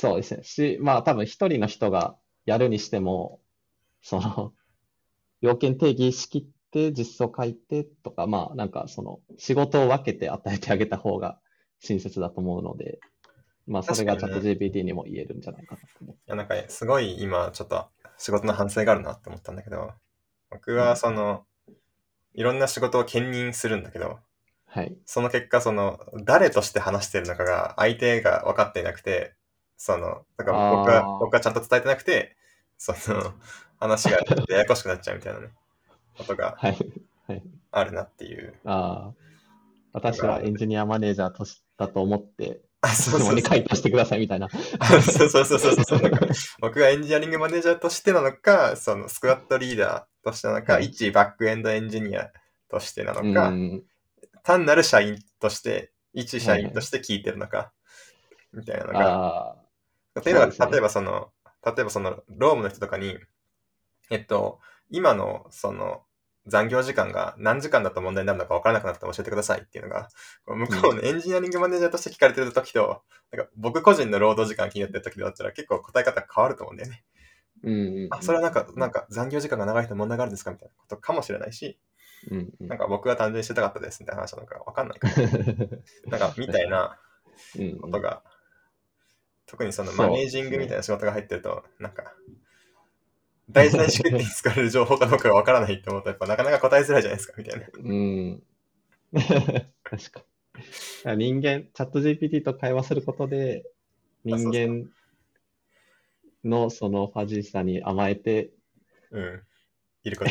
[0.00, 0.44] そうですね。
[0.44, 2.16] し、まあ多分一人の人が
[2.46, 3.40] やるにしても、
[4.00, 4.54] その、
[5.40, 11.40] 要件定義しきって実装書いてとか、まあなんかその仕事を分けて与えてあげた方が
[11.80, 13.00] 親切だと思うので、
[13.68, 16.20] まあそれがチャット GPT にも言えるんじゃないかなと思って。
[16.20, 19.92] いや、なんか、すごい今、ちょっと仕事の反省があるなって思ったんだけど、
[20.50, 21.44] 僕はその、
[22.34, 24.18] いろんな仕事を兼任するんだけど、
[24.66, 24.96] はい。
[25.06, 29.34] その結果、その、誰として話してるのかが、相手が分かっていなくて、
[29.76, 32.36] その、だから僕は、僕はちゃんと伝えてなくて、
[32.76, 33.34] その、
[33.80, 35.48] 話がややこしくなっちゃうみたいなね、
[36.16, 36.78] ことがはい。
[37.70, 38.54] あるなっていう。
[38.64, 39.28] ああ。
[39.92, 43.42] 私はエンジニアマネージャーとしだと思って、あ、そうそうそう。
[43.42, 44.48] 回答してくださいみたいな。
[44.48, 46.00] そうそうそうそうそう。
[46.60, 52.30] 僕がエンジニアリングマネージャーとしてなのか、そのスクワットリーダーとしてなのか、はい一バックエンドエンジニア
[52.70, 53.82] としてなのうか、ん。
[54.44, 57.72] 単なる社員として、一社員として聞いてるのか、
[58.52, 59.00] みたいなのが。
[59.00, 60.20] ああ。
[60.20, 61.30] っていうのが、そうですね例えばその、
[61.64, 63.18] 例えばその、ロームの人とかに、
[64.10, 64.60] えっと、
[64.90, 66.02] 今のその、
[66.48, 70.08] 残業時間が何時間だと問題になるのか分からなくなったら教えてくださいっていうのが、
[70.44, 77.04] こう向こうのエンジニアリングマネージャーとして聞かれてる時と、なんか僕個人の労働時間気になってる時だったら結構答え方変わると思うんだよね。
[77.62, 78.08] うんうんうん。
[78.10, 81.78] あ、それはなんか、なんか残業時間が長いと問題があるんですかみたいなことかもしれないし、
[82.30, 82.68] うんうん。
[82.68, 85.16] なんか僕は単純にしてたかったですみたいな話なのか分かんないから、
[86.18, 86.98] なんかみたいな
[87.56, 88.22] うんうんことが、
[89.46, 92.14] 特にそのマネージングみたいな仕事が入ってると、なんか、
[93.50, 97.66] 大事な意思決定に使われる情報かどうかがわからないって思うと、やっぱなかなか答えづらいじゃないですか、みたいな。
[97.76, 98.42] うん。
[99.84, 100.24] 確か
[101.16, 101.16] に。
[101.16, 103.64] 人間、チャット GPT と会話することで、
[104.24, 104.90] 人間
[106.44, 108.50] のそのファジーさに甘えて
[109.10, 109.42] うん。
[110.04, 110.30] いること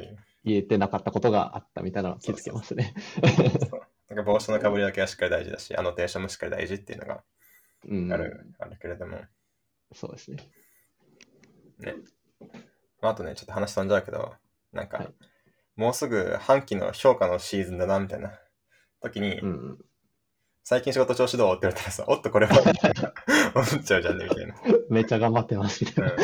[0.00, 0.16] に。
[0.44, 2.94] 言えてなかったことがあったみたいなのを気づけますね。
[4.10, 7.24] なんか帽子のかぶりだけはしっかり大事だし、アノテーションもしっかり大事っていうのが
[7.88, 9.22] うんある,、あるけれども、
[9.92, 10.38] そうですね。
[13.00, 14.34] まあ、あとね、ちょっと話飛んじゃうけど、
[14.72, 15.14] なんか、はい
[15.76, 18.38] もうすぐ半期の評価のシーズンだな、みたいな
[19.00, 19.78] 時に、うんうん。
[20.62, 22.56] 最近仕事調子どうって言われたらさ、おっとこれは
[23.54, 24.54] 思っちゃうじゃんね、みたいな。
[24.88, 26.14] めっちゃ頑張ってますみたいな。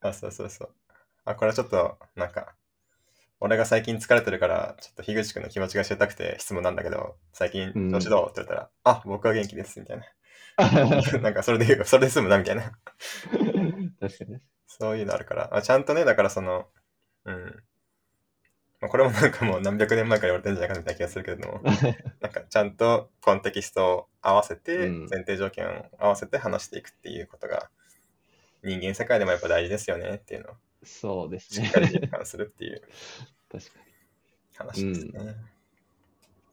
[0.00, 0.74] あ、そうそうそう。
[1.24, 2.54] あ、これはちょっと、なんか、
[3.40, 10.04] 俺が最近疲れてるから、ちょっと樋口くんの気持ちが知りたくて質問なんだけど、最近うん調子どうって言ったら、あ、僕は元気です、みたいな。
[11.20, 12.72] なんか、それで言う、それで済むな、みたいな。
[14.00, 14.38] 確かに。
[14.66, 16.66] そういうのあるから、あちゃんとね、だからその、
[17.24, 17.62] うん。
[18.80, 21.62] まあ、これもなんかもう何百年前から言われてるんじゃないかみたいな気がするけれども、
[22.20, 27.70] なんかちゃんとコンテキストを合わせて、うん前提条件を合わせて話していくっていうことが、
[28.62, 31.72] 人間世界でもやっぱ大事ですよねっていうのをそうですねしっ。
[31.72, 32.82] かり実感するっていう
[33.50, 33.84] 確かに。
[34.56, 35.34] 話ですね。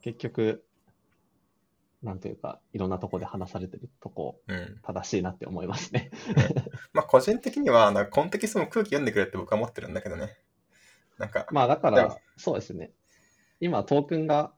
[0.02, 0.66] 結局、
[2.04, 4.80] なんというか、いろんなとこで話されてるとこ、うん。
[4.82, 6.12] 正しいなって思いますね。
[6.94, 10.36] まあ個人的には、なんかコンテキストの空気読んでくれって僕は思ってるんだけどね。
[11.18, 12.92] なんか、まあだから、そうですね。
[13.60, 14.52] 今、トークンが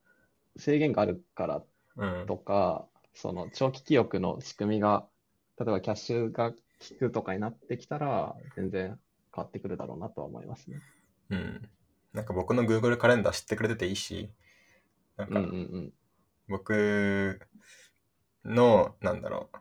[0.58, 1.63] 制限があるから
[1.97, 2.25] うん。
[2.27, 5.06] とか、その長期記憶の仕組みが、
[5.60, 6.58] 例えばキャッシュが効
[6.99, 8.99] くとかになってきたら、全然
[9.36, 10.77] 変わってくるだろうなとは思いますね。
[11.29, 11.69] うん。
[12.13, 14.32] なんか僕の Google カレンダー知ってくれてていいし、
[15.17, 15.93] なんかうんうんうん。
[16.47, 17.39] 僕
[18.45, 19.58] の、なんだろう、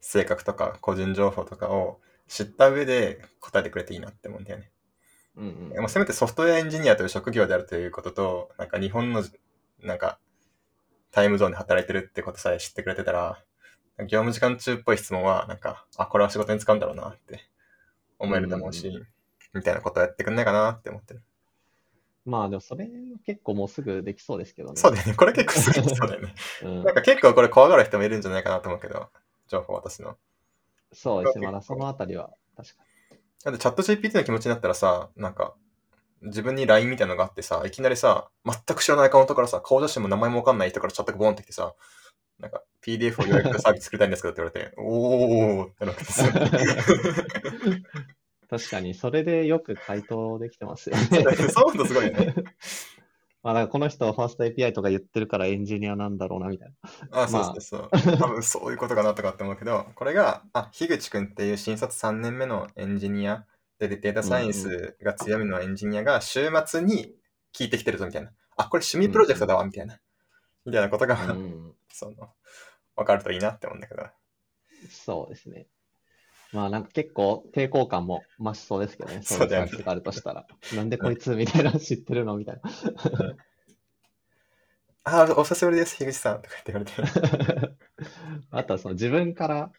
[0.00, 4.70] 性格とか個人情報とかを知った上で答えてくれていいなって思うんだよね。
[5.36, 9.22] うんまあ、せめてソフトウェアエンジニアという職業であるということと、なんか日本の、
[9.82, 10.18] なんか、
[11.12, 13.42] タイムゾーンで働いてるってことさえ知ってくれてたら、
[14.00, 17.48] 業務時間中っぽい質問は、なんか、あ、これは仕事に使うんだろうなって
[18.18, 19.06] 思えると思うし、うん
[19.54, 21.22] みたいなことをやってくんないかなって思ってる。
[22.28, 22.88] まあでもそれ
[23.24, 24.76] 結構もうすぐできそうですけどね。
[24.76, 25.14] そうだよね。
[25.14, 26.34] これ結構すぐそうだよね。
[26.62, 29.08] うんなんか結構これ怖がる人もいるんじゃないかなと思うけど、
[29.48, 30.16] 情報渡すの。
[30.92, 31.46] そうですね。
[31.46, 32.82] まだそのあたりは確か
[33.44, 35.54] だってチャット GPT の気持ちになったらさ、なんか、
[36.22, 41.74] 自分に LINE みたいなのがあってさ、いきなりさ、全く知らないアカウントからさ、顔写真も名前もわかんない人からチャットがボンってきてさ、
[42.40, 46.24] なんか PDF を予約サービス作りたいんですけどって言われて、おーってなってさ、
[48.48, 51.02] 確かに、それでよく回答できてますよね。
[51.50, 52.34] そうすごいよね。
[53.42, 56.72] まあ、だからこの人はファースト API とか言ってるからエンジニアなんだろうな、みたい
[57.10, 57.22] な。
[57.22, 57.90] あ、そうそうそう。
[58.18, 63.46] 多分そういうことかなとかって思うけど、これが、あ、樋口くんっていう新卒3年目のエンジニア
[63.78, 67.14] で、データサイエンスが強みのエンジニアが週末に
[67.54, 68.32] 聞いてきてるぞ、みたいな。
[68.56, 70.00] あ、これ趣味プロジェクトだわ、みたいな。
[70.64, 72.34] みたいなことが、うん、 その、
[72.96, 74.04] わかるといいなって思うんだけど。
[74.90, 75.68] そうですね。
[76.52, 79.20] まあなんか結構抵抗感も増しそうですけどね。
[79.22, 80.46] そういう話があるとしたら。
[80.74, 82.70] なんでこいつみたいなの知ってるのみたいな。
[85.04, 86.42] あ、お久しぶりです、樋口さん。
[86.42, 87.76] とか言って言われて。
[88.50, 89.72] あとはその自分から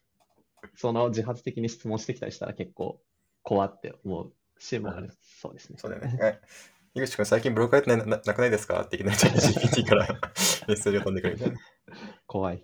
[0.75, 3.01] その自発的に質問してきたりしたら結構
[3.43, 5.77] 怖って思うしもあるそうですね。
[5.79, 6.17] そうだよね。
[6.21, 6.39] え
[6.95, 8.81] 樋口くん、最近ブログ書いてないななくないですか？
[8.81, 10.07] っていきなり GPT から
[10.67, 11.59] メッセージが飛んでくるみたいな。
[12.27, 12.63] 怖い。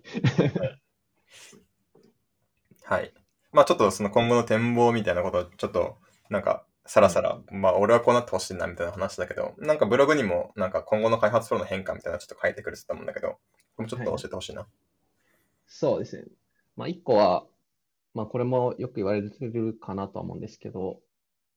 [2.84, 3.12] はい。
[3.56, 5.96] まあちょっとその今後の展望みたいなことをちょっと
[6.28, 13.38] なんかさらさら、まあ俺はこうなってほしいなみたいな話だけど、なんかブログにもなんか今後の開発プロの変化みたいなのちょっと書いてくれてたもんだけど、
[13.78, 14.66] もうちょっと教えてほしいな。
[15.66, 16.24] そうですね。
[16.76, 17.44] まあ一個は、
[18.12, 21.00] まあこれもよく言われてるかなとは思うんですけど、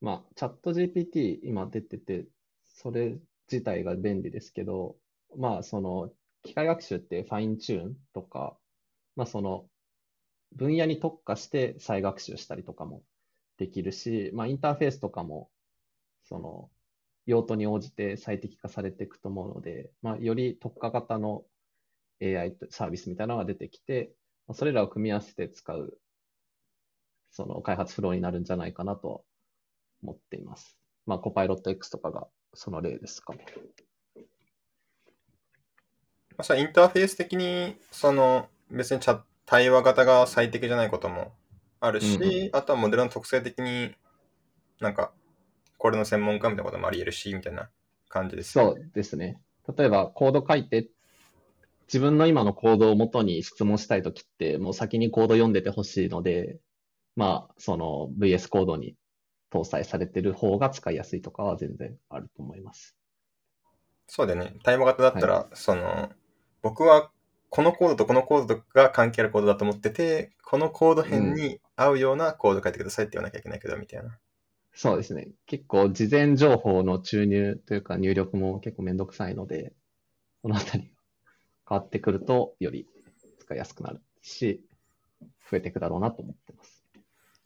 [0.00, 2.24] まあチャット GPT 今出てて、
[2.66, 3.18] それ
[3.52, 4.96] 自体が便利ですけど、
[5.36, 6.10] まあその
[6.42, 8.56] 機械学習ってファインチューンとか、
[9.16, 9.66] まあその
[10.56, 13.02] 分野に特化して再学習したりとかも
[13.58, 15.50] できるし、まあインターフェースとかも、
[16.24, 16.70] その
[17.26, 21.44] 用途に応じて最適化されていくと思うので、まあより特化型の
[22.22, 24.12] AI サービスみたいなのが出てきて、
[24.46, 25.98] まあそれらを組み合わせて使う、
[27.30, 29.24] その開発フローになるんじゃないかなと
[30.02, 30.76] 思っています。
[31.06, 33.44] まあ、コパイロット X とかがその例ですかね。
[36.36, 41.32] まあ、インターフェース的に、その別にチャ対話型が最適じゃないことも
[41.80, 43.92] あるし、うんうあとはモデルの特性的に
[44.80, 45.10] なんか、
[45.76, 47.68] これの専門家みたいなこともあり得るし、みたいな
[48.08, 49.40] 感じです、そうですね。
[49.76, 50.88] 例えばコード書いて、
[51.88, 56.60] 自分の今のコードをもとに質問したいときって、もう先にコード読んでてほしいので、
[57.16, 58.94] まあ、その VS コードに
[59.52, 62.94] 搭載されてる方が使いやすいとかは全然あると思います。
[64.06, 64.54] そうだよね。
[64.62, 66.10] 対話型だったら、その、
[66.62, 67.10] 僕は
[67.50, 74.18] このコードとこのコードが関係あるコードだと思ってて、このコード編に合うようなコード書いてくださいって言わなきゃいけないけど、みたいな。
[74.72, 75.28] そうですね。
[75.46, 79.72] 結構事前情報の注入というか入力も結構めんどくさいので、
[80.42, 80.88] このあたりが
[81.68, 82.86] 変わってくるとより
[83.40, 84.64] 使いやすくなるし、
[85.50, 86.84] 増えていくだろうなと思ってます。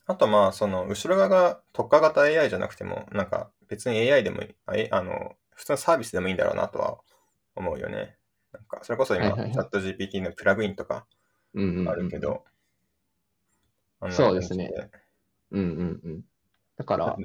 [0.06, 6.98] あとまあ、その、後ろ側が特化型 AI じゃなくても、なんか別に AI でもあの、普通のサービスでもいいんだろうなとは
[7.56, 8.18] 思うよね。
[8.54, 11.06] なんか、それこそ今、はいはいはいチャット GPT のプラグインとか
[11.54, 12.44] うんうんうんあるけど、
[14.00, 14.70] あんなそうですね
[15.50, 16.24] うんうんうん。
[16.76, 17.16] だから、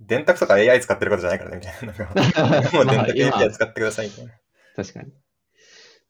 [0.00, 2.52] 電卓とか AI 使ってることじゃないからね、みたいな。
[2.52, 4.32] なんか もう電卓まあ今 API 使ってくださいみたいな。
[4.76, 5.12] 確かに。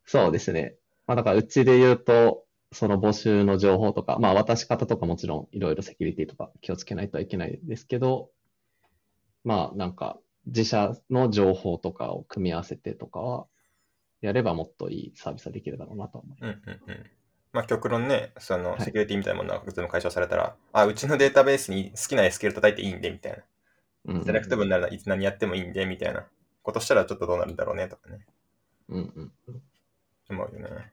[0.05, 0.77] そうですね。
[1.07, 8.31] まあだからうちで言うと、その募集の情報とか、まあ渡し方とかもちろんいろいろセキュリティとか気をつけないといけないですけど、
[9.45, 13.47] まあなんか自社の情報とかを組み合わせてとかは、
[14.23, 16.43] やればもっといいサービスはできるだろうなと思います。
[16.43, 17.11] うんうんうん。
[17.53, 23.39] まあ極論ね、そのはいセキュリティみたいなものが全部解消されたら、あ、うちのデータベースに好きな SQL 叩いていいんで、みたいな。
[23.39, 26.27] うんうんセレクトブにならいつ何やってもいいんで、みたいな
[26.63, 28.27] ことしたらちょっとどうなるんだろうね、とかね。
[28.89, 29.63] うんうんうん。
[30.31, 30.93] 思うよね。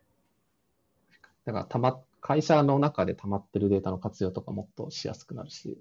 [1.45, 5.77] だからたま、会社の中で溜まってるデータの活用とかもっとしやすくなるし、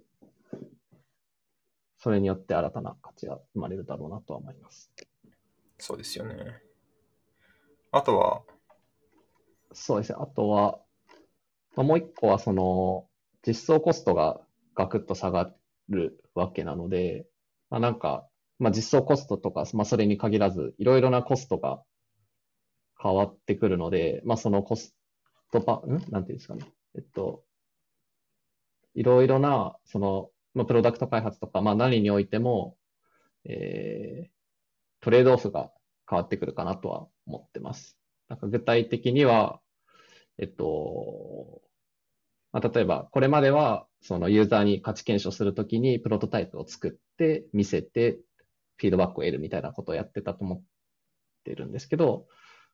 [1.98, 4.92] それによって新たな価値が生まれるだろうなとは思います。
[5.78, 6.62] そうですよね。
[7.90, 8.42] あとは、
[9.72, 10.18] そうですね。
[10.20, 10.79] あとは、
[11.77, 13.07] まあ、もう一個はその、
[13.46, 14.40] 実装コストが
[14.74, 15.53] ガクッと下が
[15.88, 17.27] るわけなので、
[17.70, 21.83] まあ、なんか、まあ、実装コストとか、まあ、それに限らず、いろいろなコストが
[23.01, 24.94] 変わってくるので、まあ、そのコス
[25.53, 26.05] トパ、ん？
[26.11, 26.66] なんていうんですかね。
[26.94, 27.44] えっと、
[28.95, 32.76] いろいろな、その、まあ、プロダクト開発とか、まあ、何においても、
[33.45, 34.30] えー、
[35.01, 35.70] トレードオフが
[36.11, 37.97] 変わってくるかなとは思ってます。
[38.29, 39.61] なんか具体的には、
[40.39, 41.62] えっと、
[42.53, 48.18] まあ、例えば、これまでは、そのユーザーに価値検証するときに、プロトタイプを作って、見せて、
[48.76, 50.62] フィードバックを得るみたいなことをやってたと思っ
[51.45, 52.26] てるんですけど、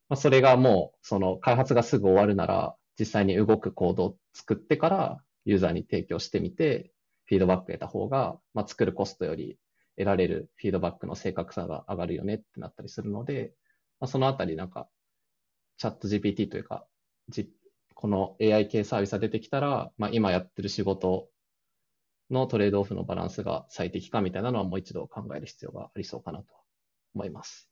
[0.09, 6.93] まあ、それがもう、その開発がすぐ終わるなら、実際に動くコードを作ってから、ユーザーに提供してみて、
[7.27, 9.59] フィードバック得た方が、まあ、作るコストより
[9.97, 13.55] 得られるフィードバックの正確さが上がるよねってなったりするので、
[14.01, 14.89] まあ、そのあたりなんか、
[15.77, 16.87] チャット GPT というか、
[17.29, 17.51] じ
[17.95, 21.29] この AI 系サービスが出てきたら、まあ、今やってる仕事
[22.31, 26.47] のトレードオフのバランスが最適かみたいなのはもう一度考える必要がありそうかなと
[27.15, 27.69] 思います。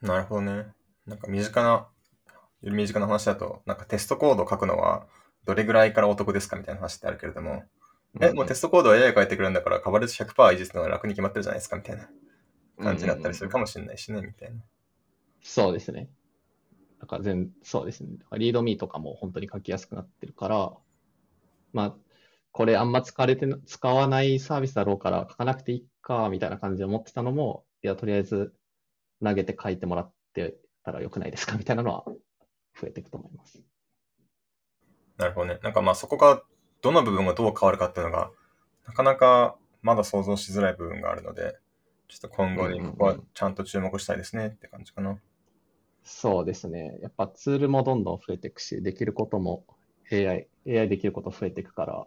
[0.00, 0.66] なるほどね。
[1.06, 1.88] なんか身近な、よ
[2.64, 5.06] り身近な話だと、なんかテストコードを書くのは
[5.44, 7.64] どれぐらいからお得ですかみたいな話ってあるけれども、
[8.20, 12.08] え、もうテストコードは AI が書いてくれるんだから、カバレッジ100%維持するのが楽に決まってるじゃないですかみたいな
[12.82, 14.60] 感じだったりするかもしれないしね、みたいな。
[15.42, 16.08] そうですね。
[17.00, 18.10] なんか全、そうですね。
[18.38, 20.72] リードミーとかも本当に書きやすくなってるから、
[21.72, 21.96] まあ、
[22.52, 28.54] これあんま使われてな、使わないサービスだろうから書かなくていいか、みたいな感じで思ってたのも、いや、とりあえず
[29.22, 32.04] 投げて書いてもらってたらよくないですか、みたいなのは
[32.80, 33.62] 増えていくと思います。
[35.16, 35.58] なるほどね。
[35.62, 36.42] なんかまあそこが、
[36.82, 38.30] どの部分がどう変わるかっていうのが、
[38.86, 41.56] なかなかまだ想像しづらい部分があるので、
[42.08, 45.18] ちょっと今後にここはちゃんと注目したいですねって感じかな。
[46.04, 46.98] そうですね。
[47.02, 49.64] やっぱツールもどんどん増えていくし、できることも
[50.10, 52.06] AI、AI できること増えていくから、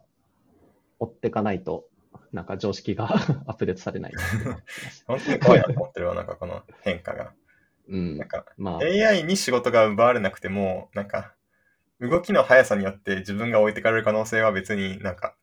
[1.00, 1.86] 追っていかないと、
[2.32, 3.06] なんか常識が
[3.48, 4.14] アップデートされない。
[5.08, 7.34] 本当に怖いなと思ってるわ、なんかこの変化が。
[7.88, 8.28] うんなん。
[8.28, 11.36] かまあ、AI に仕事が奪われなくても、なんか
[12.00, 15.36] 動きの速さによって自分が置いてかれる可能性は別になんか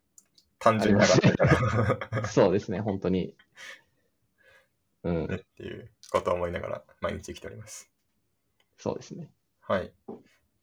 [0.58, 2.26] 単純になかったから。
[2.28, 3.34] そうですね、本当に。
[5.04, 7.91] うんね、 っていうことを思いながら毎日生きております。
[8.82, 9.30] そうですね。
[9.60, 9.92] はい。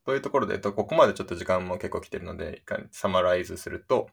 [0.06, 4.10] というところで、えっと、ここまでちょっと時間も結構来てるので、一回サマライズすると、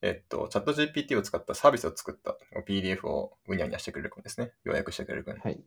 [0.00, 4.52] えっと、チャット GPT を使ったサービスを作った PDF をうにゃうにゃしてくれる君ですね。
[4.64, 5.38] 要約してくれる君。
[5.38, 5.60] はい。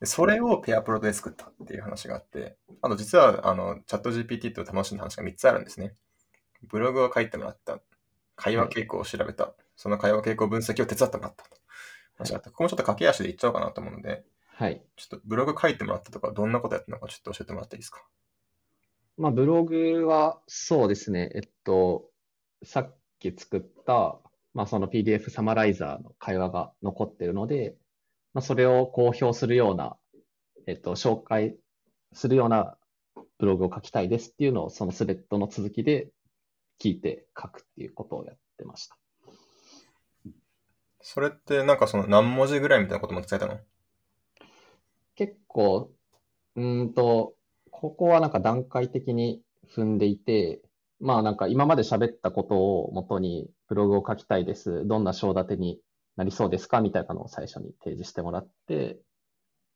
[0.00, 5.94] でそれをペアプロで作ったっていう話があって、あと実は、あの、チャット GPT と楽しんだ話が3つあるんですね。
[6.64, 7.78] ブログを書いてもらった。
[8.34, 9.54] 会話傾向を調べた。
[9.76, 11.50] その会話傾向分析を手伝ってもらったと。
[12.16, 14.24] 話があってここもちょっと駆け足でいっちゃおうかなと思うので、
[14.60, 14.82] はい。
[14.96, 18.04] ちょっとブログ書いてもらったとか、どんなことやったのかちょっと教えてもらっていいですか？
[19.16, 22.10] まあ、ブログは、そうですね、えっと、
[22.62, 24.18] さっき作った、
[24.52, 27.74] まあ、その PDF サマライザーの会話が残ってるので、
[28.34, 29.96] まあ、それを公表するような、
[30.66, 31.56] えっと、紹介
[32.12, 32.76] するような
[33.38, 36.08] ブログを書きたいですっていうのを、そのスレッドの続きで
[36.78, 38.98] 聞いて書くっていうことをやってました。
[41.00, 43.58] それってなんかその何文字ぐらいみたいなことも伝えたの？
[45.20, 45.90] 結構、
[46.56, 47.34] うんと、
[47.70, 49.42] ここはなんか段階的に
[49.76, 50.62] 踏んでいて、
[50.98, 54.86] まあなんか今まで喋ったことを元にブログを書きたいです。
[54.86, 55.78] どんな章立てに
[56.16, 58.98] なりそうですかみたいなのを最初に提示してもらって、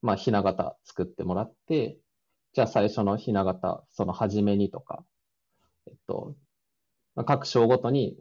[0.00, 1.98] まあひな形作ってもらって、
[2.54, 5.04] じゃあ最初のひな形、その初めにとか、
[5.86, 6.34] えっと、
[7.26, 8.16] 各章ごとに、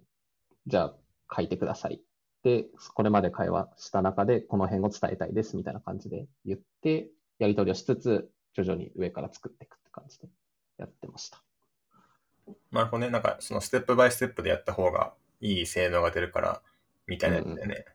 [0.68, 0.96] じゃあ
[1.34, 2.02] 書いてください。
[2.44, 10.28] で、これまで会話した中でこの辺を伝えたいですみたいな感じで言って、やり取りをしつつ、徐々に上から作っていくって感じで
[10.78, 11.42] やってました。
[12.72, 13.10] なるほどね。
[13.10, 16.62] なんかそのステップバイステップでやった方がいい性能が出るから、
[17.08, 17.86] みたいなやつだよね。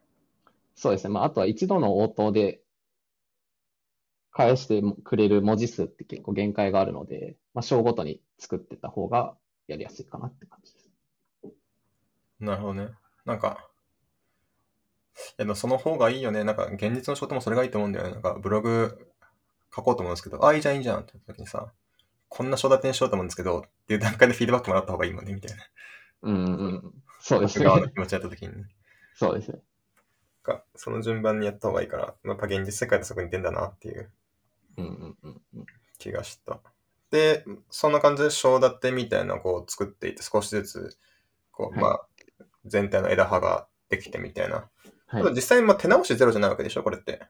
[0.74, 1.12] そうですね。
[1.12, 2.60] まあ、あとは一度の応答で
[4.30, 9.36] 返してくれる文字数って結構限界があるので、まあ、章ごとに作ってた方が
[9.66, 10.88] やりやすいかなって感じです。
[12.40, 12.88] なるほどね。
[13.24, 13.67] なんか、
[15.38, 16.44] いやその方がいいよね。
[16.44, 18.12] なんか現実の仕事もそれがいいと思うんだよね。
[18.12, 19.08] なんかブログ
[19.74, 21.72] 書こうと思うんですけど、あ、いいじゃんいいじゃんって時にさ、
[22.28, 25.64] こんな章立てにしようと思うんですけど、っていう段階でフィードバックもらった方がいいもんね、みたいな。
[26.22, 26.92] うんうんうん。
[27.20, 27.92] そうです僕側のね。
[27.94, 28.64] 気持ちやった時にね。
[29.14, 29.58] そうですね。
[30.42, 34.10] かその順番にやった方がいいから、やっぱ現実世界とそこに似てんだなっていう
[34.78, 35.66] うんうんうんうん。
[35.98, 36.60] 気がした。
[37.10, 40.98] で、そんな感じで章立てみたいなのをこう作っていって、少しずつ、
[41.52, 42.06] こう、はいまあ、
[42.64, 44.68] 全体の枝葉ができてみたいな。
[45.08, 45.34] はいただ。
[45.34, 47.20] 実際にまあ手直しゼロじゃないわけでしょ、これって。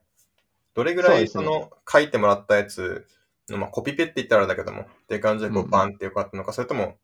[0.75, 3.07] どれぐらいその書いてもらったやつ
[3.49, 6.97] の、まあ、コピペって言ったらあれだけども、っていう感じでこうんううんバンってよかったのか、それとも、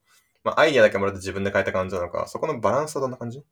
[0.44, 3.42] まあ、アイディアだけもらって自分で書いた感じなのか、そこのバランスはどんな感じ？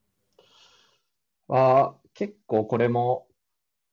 [1.48, 3.26] は、結構これも、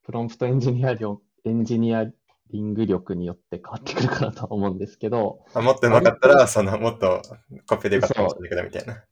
[0.03, 2.05] プロンプトエンジニア力、エンジニア
[2.51, 7.21] リング力によって変わってくるかなとは思うんですけど、あもっと上手かったら、その、もっと
[7.67, 9.03] コピペでよかったかもしれないけど、みたいな。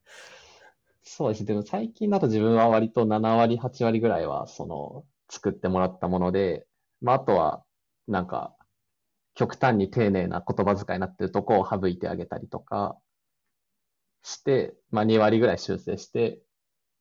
[1.10, 1.45] そうですね。
[1.47, 6.68] でも最近だと自分は割と7割、8割ぐらいは、その、作ってもらったもので、
[7.01, 7.64] まあ、あとは、
[8.08, 8.55] なんか、
[9.36, 12.97] 極端に丁寧な言葉遣いになってるとこを省いてあげたりとか
[14.24, 16.41] して、まあ、2割ぐらい修正して、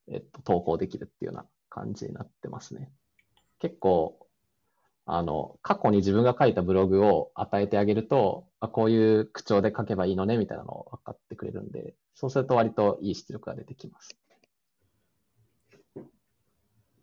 [0.08, 2.92] えっと、投稿できるっていうような感じになってますね。
[3.58, 4.28] 結構、
[5.06, 14.16] あの、過去に自分が書いたブログを与えてあげると、あ、こういう口調で書けばいいのね、みたいなのを分かってくれるんで、そうすると割といい出力が出てきます。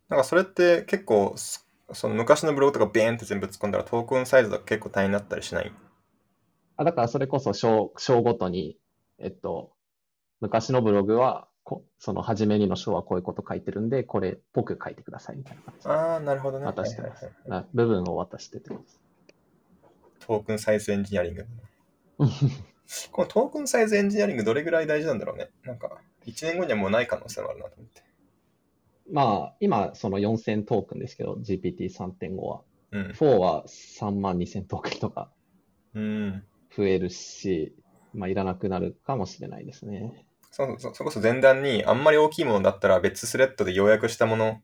[0.10, 5.72] なんかそれって結構、すその昔のブログとかベーンって全部突っ込んだらトークンサイズが結構大変になったりしない？
[6.78, 8.78] あ、だからそれこそ章、章ごとに、
[9.20, 9.72] えっと、
[10.40, 16.66] 昔のブログはこその初めにの章はこういうこと書いてるんで、これっぽく書いてくださいみたいな感じでああ、なるほどね。
[16.66, 17.62] 渡してますはいはいはい。
[17.62, 19.00] な部分を渡してってことです。
[20.26, 21.46] トークンサイズエンジニアリング。
[23.12, 25.50] このトークンサイズエンジニアリングどれぐらい大事なんだろうね。
[25.64, 28.04] なんか、1年後にはもうない可能性もあるなと思って。
[29.12, 29.22] ま
[29.52, 32.62] あ、今、その4000トークンですけど、GPT3.5 は。
[32.92, 33.12] うん。
[33.12, 35.30] 4は3万2000トークンとか
[35.94, 36.44] うん。
[36.76, 37.76] 増えるし、
[38.14, 40.26] まあ、いらなくなるかもしれないですね。
[40.52, 44.62] そそそれこそ前段にあんまり大きいものだったら別スレッドで要約したもの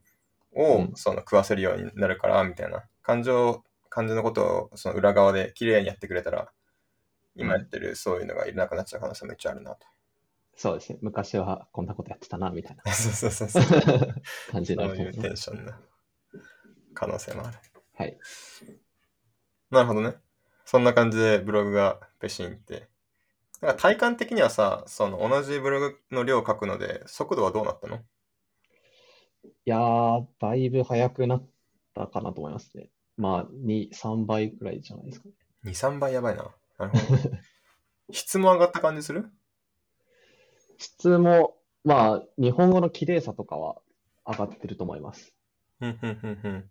[0.54, 6.50] を、うんその食わせるようになるからみたいな感情感情のことをその裏側で綺麗にやってくれたら
[7.36, 9.86] 今やってるそういうのがいらなくなっちゃう可能性めっちゃあるなと。
[10.56, 10.98] そうですね。
[11.00, 13.62] 昔はこんなことやってたな、みたいな そうそうそうそう。
[14.52, 15.30] 感じにそういうテ。
[15.30, 15.80] ンションな
[16.92, 17.58] 可能性もある。
[17.94, 18.18] はい。
[19.70, 20.16] なるほどね。
[20.66, 22.88] そんな感じでブログがペシンって。
[23.62, 27.96] なんか体感的にはさ、その同じブログの量を書くので速度はどうなったの？
[27.96, 28.00] い
[29.64, 31.48] やー、だいぶ早くなっ
[31.94, 32.90] たかなと思いますね。
[33.20, 35.28] まあ、2、3倍くらいじゃないですか。
[35.64, 36.44] 2、3倍やばいな。
[36.78, 37.22] なるほど。
[38.12, 39.30] 質も上がった感じする？
[40.78, 43.76] 質も、まあ、日本語の綺麗さとかは
[44.26, 45.34] 上がってると思います。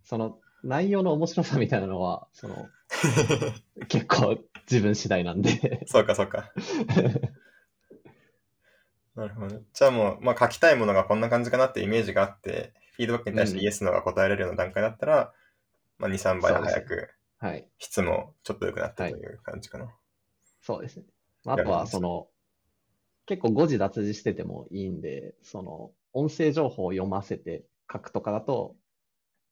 [0.03, 2.67] その、内容の面白さみたいなのは、その、
[3.87, 4.37] 結構
[4.69, 6.51] 自分次第なんでそうかそうか。
[9.15, 9.61] なるほどね。
[9.73, 15.33] じゃあもう、まあ、書きたいものがこんな感じかなってイメージがあって、フィードバックに対してうんイエスのが答えられるような段階だったら、
[15.99, 17.67] まあ、2、3倍早くはい。
[17.77, 19.95] 質もちょっと良くなったという感じかな。
[20.61, 21.05] そうですね。
[21.45, 22.27] まああとは、その、
[23.25, 28.75] 結構誤字脱字しててもいいんで、その、音声情報を読ませて書くとかだと、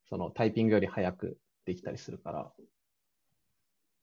[0.09, 2.51] そのタイピングより早くできたりするから、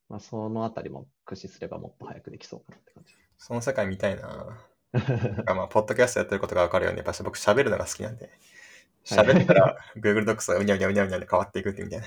[0.09, 3.15] まあ、そのあたりも駆使すればもっと早くできそうかなって感じ。
[3.37, 4.65] その世界見たいな。
[5.47, 8.31] まあ、ポッドキャストやってることがわかるように、やっぱし僕喋るのが好きなんで、
[9.05, 12.07] 喋ったら Google Docs がうにゃうにゃうにゃうにゃで変わっていくってみたいな、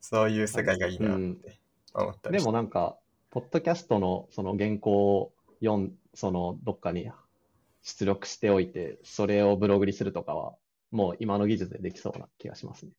[0.00, 1.58] そういう世界がいいなって
[1.94, 2.96] 思ったりでしてもなんか、
[3.30, 7.10] ポッドキャストのその原稿を読ん、そのどっかに
[7.82, 10.54] 出力しておいて、それをブログにするとかは、
[10.90, 12.92] もう今の技術でできそうな気がしますね。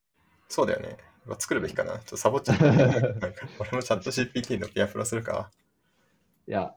[0.48, 0.98] そうだよね。
[1.38, 1.94] 作るべきかな。
[1.94, 2.66] ちょっとサボっちゃった。
[2.66, 2.92] なん
[3.34, 5.52] か俺もチャット GPT のピアプロするか。
[6.48, 6.74] いや、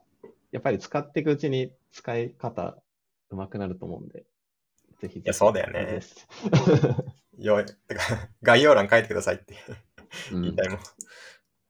[0.50, 2.76] やっぱり使っていくうちに使い方
[3.30, 4.24] 上手くなると思うんで、
[5.02, 5.20] ぜひぜひ。
[5.20, 6.00] いやそうだよね。
[7.38, 8.02] よてか、
[8.42, 9.56] 概要欄書いてくださいって
[10.30, 10.78] 言いたいもん。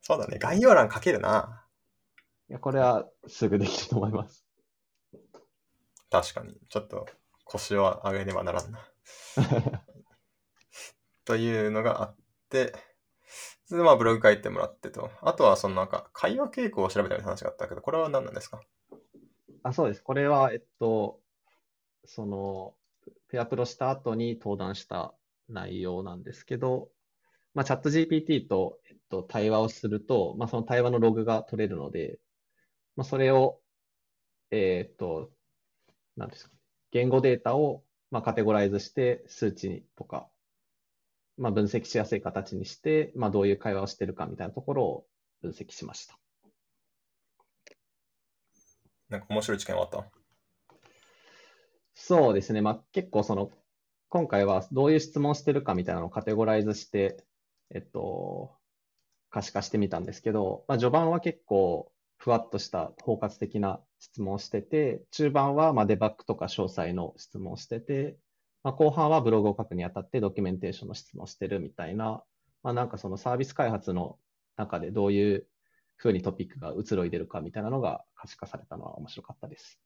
[0.03, 0.39] そうだね。
[0.39, 1.66] 概要欄書けるな。
[2.49, 4.47] や、これはすぐできると思います。
[6.11, 6.55] 確かに。
[6.68, 7.07] ちょっと
[7.45, 8.78] 腰を上げねばならんな。
[11.24, 12.16] というのがあっ
[12.51, 12.74] て、
[13.64, 15.11] それでまあブログ書いてもらってと。
[15.22, 18.61] あとはそのなんか会話傾向を調べたみたいな話があったけど、これは何なんですか？
[19.62, 20.03] あ、そうです。
[20.03, 21.20] これは、えっと、
[22.05, 22.74] その、
[23.28, 25.14] ペアプロした後に登壇した
[25.48, 26.90] 内容なんですけど、
[27.55, 32.18] まあ、チャット GPT と、えっと、対話をすると、まあ、その対話のログが取れるので、
[32.96, 33.61] まあ、それを、
[34.50, 35.30] えーっと、
[36.16, 36.50] なんですか、
[36.90, 40.28] 言語データを、まあ、カテゴライズして、数値とか、
[41.38, 45.07] まあ、分析しやすい形にして、まあ、どういう会話をしてるかみたいなところを
[45.40, 46.18] 分析しました。
[49.09, 50.22] なんか面白い知見はあった？
[51.95, 52.61] そうですね。
[52.61, 53.51] まあ、結構その、
[54.09, 57.24] 今回はどういう質問してるかみたいなのをカテゴライズして、
[57.70, 58.55] えっと、
[59.30, 68.16] 可視化してみたんですけど、まあ、序盤は結構ふわっとした包括的な質問をしてて、中盤はまデバッグとか詳細の質問をしてて、
[68.62, 72.22] まあ、後半はブログを書くにあたってドキュメンテーションの質問をしてるみたいな、
[72.62, 74.18] まあ、なんかそのサービス開発の
[74.57, 75.47] 中でどういう
[75.97, 79.80] ふうにトピックが移ろいでるかみたいなのが可視化されたのは面白かったです。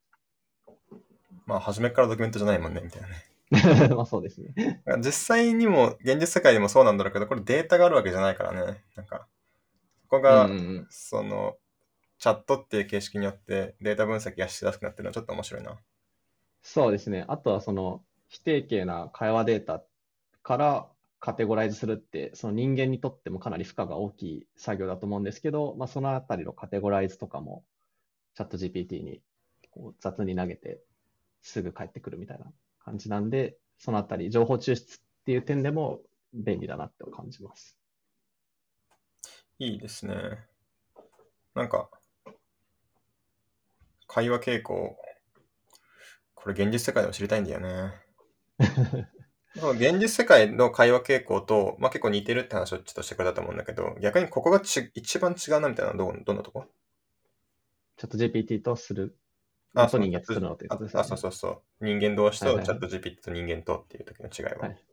[1.47, 3.15] まあ初めからドキュメントじゃないもんね、みたいなね。
[3.95, 4.83] まあそうですね。
[4.99, 8.83] 実際にも、現実世界でもそうなんだろうけど、これデータがあるわけじゃないからね。
[8.97, 9.29] なんか、
[10.03, 11.57] そこが、うんうんうんその、
[12.19, 15.79] チャットっていう形式によってデータ分析がしやすくなってるのはちょっと面白いな。
[16.63, 17.25] そうですね。
[17.29, 19.85] あとはその非定型な会話データ
[20.43, 20.89] から
[21.21, 27.65] カテゴライズするって、その人間にとってもかなり負荷が大きい作業だと思うんですけど、まあ、そのあたりのカテゴライズとかも
[28.35, 29.21] チャット GPT に
[29.71, 30.81] こう雑に投げて
[31.47, 32.47] すぐ返ってくるみたいな
[32.81, 36.01] 感じなんで、そのあたり情報抽出っていう点でも
[36.35, 37.77] 便利だなって感じます。
[39.61, 40.15] いいですね。
[41.55, 41.89] なんか、
[44.09, 44.99] 会話傾向、
[46.35, 47.93] これ現実世界でも知りたいんだよね。
[49.55, 56.67] 現実世界の会話傾向と、まあ、結構似てるって話をちょっとしてくれたと思うんだけど、逆にここがち一番違うなみたいなのはどんなとこ？
[57.97, 59.17] チャット GPT とする
[59.75, 60.89] のと人間作るのというあ、ね。
[60.89, 61.49] そうそうそ
[61.81, 61.85] う。
[61.85, 64.69] 人間同士とチャット GPT と人間とっていう時の違いは。
[64.69, 64.87] はい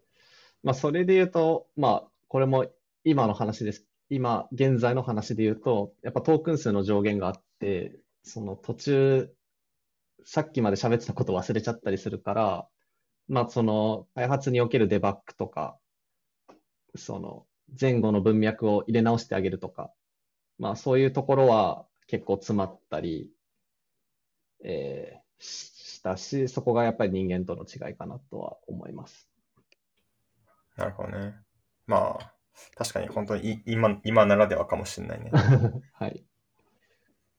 [0.64, 2.66] まあ、それで言うと、まあ、これも
[3.04, 3.86] 今の話です。
[4.10, 9.34] 今、現在の話で言うと、やっぱトークン数の上限があって、その途中、
[10.24, 12.68] さっきまで喋ってたこと忘れちゃったりするから、
[13.28, 15.78] まあ、その、開発におけるデバッグとか、
[16.96, 17.46] その、
[17.80, 19.92] 前後の文脈を入れ直してあげるとか、
[20.60, 23.30] まあ、そういうところは結構詰まったり、
[24.64, 29.30] えーしたし、そこがやっぱり人間との違いかなとは思います。
[30.76, 31.36] なるほどね。
[31.86, 32.34] まあ、
[32.76, 35.32] 確かに本当にい今今ならではかもしれないね。
[35.94, 36.24] はい。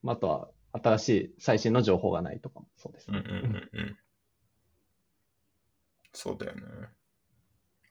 [0.02, 3.18] まああとは、新しい最新の情報がないとかもそうですね。
[3.18, 3.98] うんうんうんうん。
[6.12, 6.62] そうだよね。
[6.62, 6.88] あり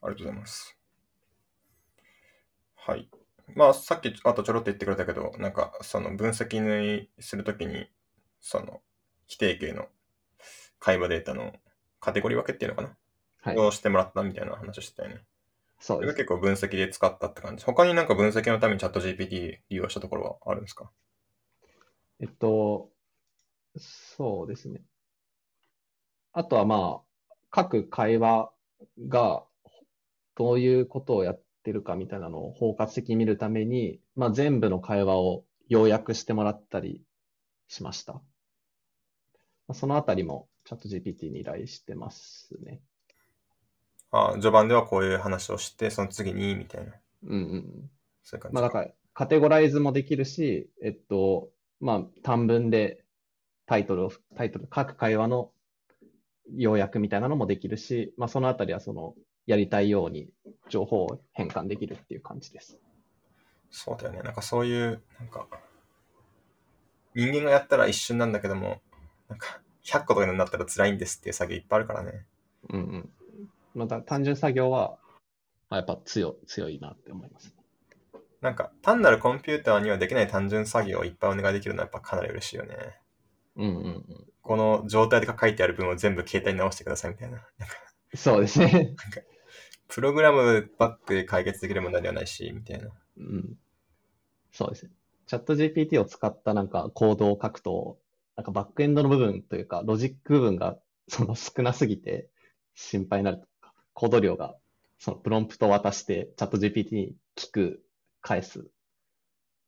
[0.00, 0.78] がとうございます。
[2.76, 3.08] はい。
[3.54, 7.88] まあ、さっきあとちょろっと言ってくれたけど、なんか、その分析にするときに、
[8.40, 8.82] その、
[9.34, 9.86] 否定形の
[10.78, 11.52] 会話データの
[11.98, 12.96] カテゴリー分けっていうのかな、
[13.42, 13.56] はい。
[13.58, 15.22] をしてもらったみたいな話をしてたよね。
[15.80, 16.06] そうです。
[16.06, 17.64] それが結構分析で使ったって感じ？
[17.64, 20.88] 他になんか分析のためにチャット GPT 利用したところはあるんですか？
[22.20, 22.90] えっと、
[23.76, 24.82] そうですね。
[26.32, 28.52] あとはまあ、各会話
[29.08, 29.42] が
[30.36, 37.02] どういうことをやってるかみたいなのを包括的に見るために、まあ全部の会話を要約してもらったり
[37.66, 38.20] しました。
[39.68, 42.80] まあそのあたりもチャット GPT に依頼してますね。
[44.10, 46.92] あ序盤ではこういう話をして、その次に、みたいな。
[47.24, 47.90] うんうんうん。
[48.22, 51.50] そういう感じまあだから、カテゴライズもできるし、えっと、
[51.80, 53.04] まあ短文で
[53.66, 55.50] タイトルを、タイトル、各会話の
[56.54, 59.14] 要約みたいなのもできるし、まあそのあたりはその、
[59.46, 60.30] やりたいように
[60.70, 62.78] 情報を変換できるっていう感じです。
[63.70, 64.22] そうだよね。
[64.22, 65.48] なんかそういう、なんか、
[67.14, 68.80] 人間がやったら一瞬なんだけども、
[69.34, 72.24] なんか、100個とかになったら辛いんですっていう作業いっぱいあるからね。
[72.70, 73.10] うんうん。
[73.74, 74.96] また単純作業は、
[75.68, 77.52] まあ、やっぱ強、強いなって思います。
[78.40, 82.76] なんか、単なるコンピューターにはできない単純作業をいっぱいお願いできるのはやっぱかなり嬉しいよね。
[83.56, 84.04] うんうんうん。
[84.42, 87.38] この状態で書いてある文を全部携帯に直してくださいみたいな。
[87.58, 87.74] なんか
[88.14, 88.94] そうですね。
[89.88, 92.90] プログラムバックで解決できる問題ではないし、みたいな。
[93.16, 93.58] うん。
[94.52, 94.92] そうですね。
[95.26, 97.98] チャット GPT を使ったなんかコードを書くと、
[98.36, 100.78] なんかバックエンドの部分というか、ロジック部分が
[101.08, 102.30] その少なすぎて
[102.74, 104.56] 心配になるとか、コード量が、
[104.98, 107.84] そのプロンプトを渡して、 ChatGPT に聞く、
[108.22, 108.70] 返す。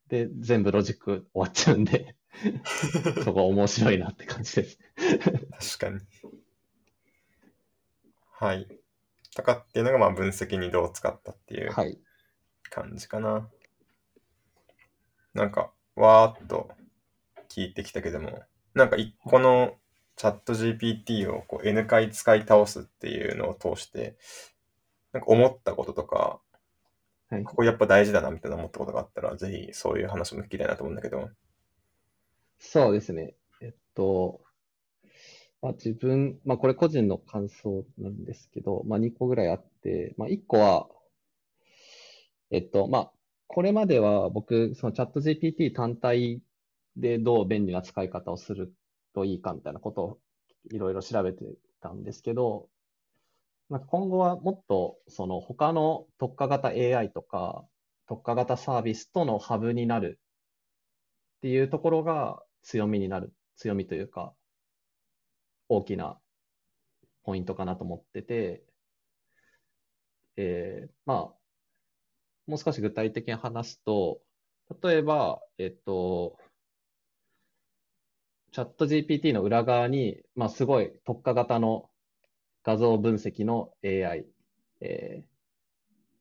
[0.08, 2.16] で、全部ロジック終わっちゃうんで、
[3.22, 4.78] そこ面白いなって感じです。
[5.78, 6.00] 確かに。
[8.30, 8.66] はい。
[9.34, 11.98] とかっていうのが、まあ、分析にどう使ったっていうはい。
[12.70, 13.50] 感じかな。
[15.34, 16.70] なんか、わーっと
[17.48, 18.42] 聞いてきたけども、
[18.76, 19.74] なんか一個の
[20.16, 24.16] チャット GPT をこう N 回使い倒すっていうのを通して、
[25.12, 26.40] なんか思ったこととか、
[27.30, 27.44] はい。
[27.44, 31.30] ここやっぱ大事だなみたいな思ったことがあったら、ぜひそういう話も聞きたいなと思うんだけど。
[32.58, 33.34] そうですね。
[33.62, 34.42] えっと、
[35.62, 40.86] まあ、自分、まあ、これ個人の感想なんですけど、まあ、2個ぐらいあって、まあ、1個は、
[42.50, 43.12] えっと、まあ、
[43.46, 46.42] これまでは僕、そのチャット GPT 単体
[46.96, 48.72] でどう便利な使い方をする
[49.14, 50.18] といいかみたいなことを
[50.70, 51.44] いろいろ調べて
[51.80, 52.68] たんですけど、
[53.68, 57.64] なんか今後はもっとその他の特化型 AI とか
[58.06, 60.20] 特化型サービスとのハブになる
[61.38, 64.32] っていうところが強みになる、強みというか、
[65.68, 66.18] 大きな
[67.24, 68.62] ポイントかなと思ってて、
[70.36, 71.16] えーまあ、
[72.46, 74.20] もう少し具体的に話すと、
[74.82, 76.36] 例えば、えっと、
[78.56, 81.90] チャット GPT の裏側に、まあ、すごい特化型の
[82.64, 84.24] 画像分析の AI、
[84.80, 85.24] え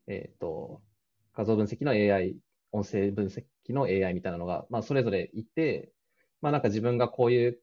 [0.10, 0.82] ーえっと、
[1.34, 2.36] 画像分析の AI、
[2.74, 5.94] 音声分析の AI みたいなのが、まあ、それぞれいて、
[6.42, 7.60] まあ、なんか自分がこういう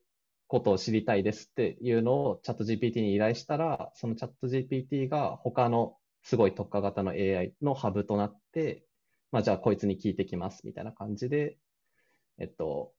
[0.47, 8.87] ことを知りたいですっていうのをチャット GPT に依頼したら、そのチャット GPT が他のすごい特化型の AI のハブとなって、
[9.33, 11.59] まあ、じゃあこいつに聞いてきますみたいな感じで、
[12.39, 12.95] えっと、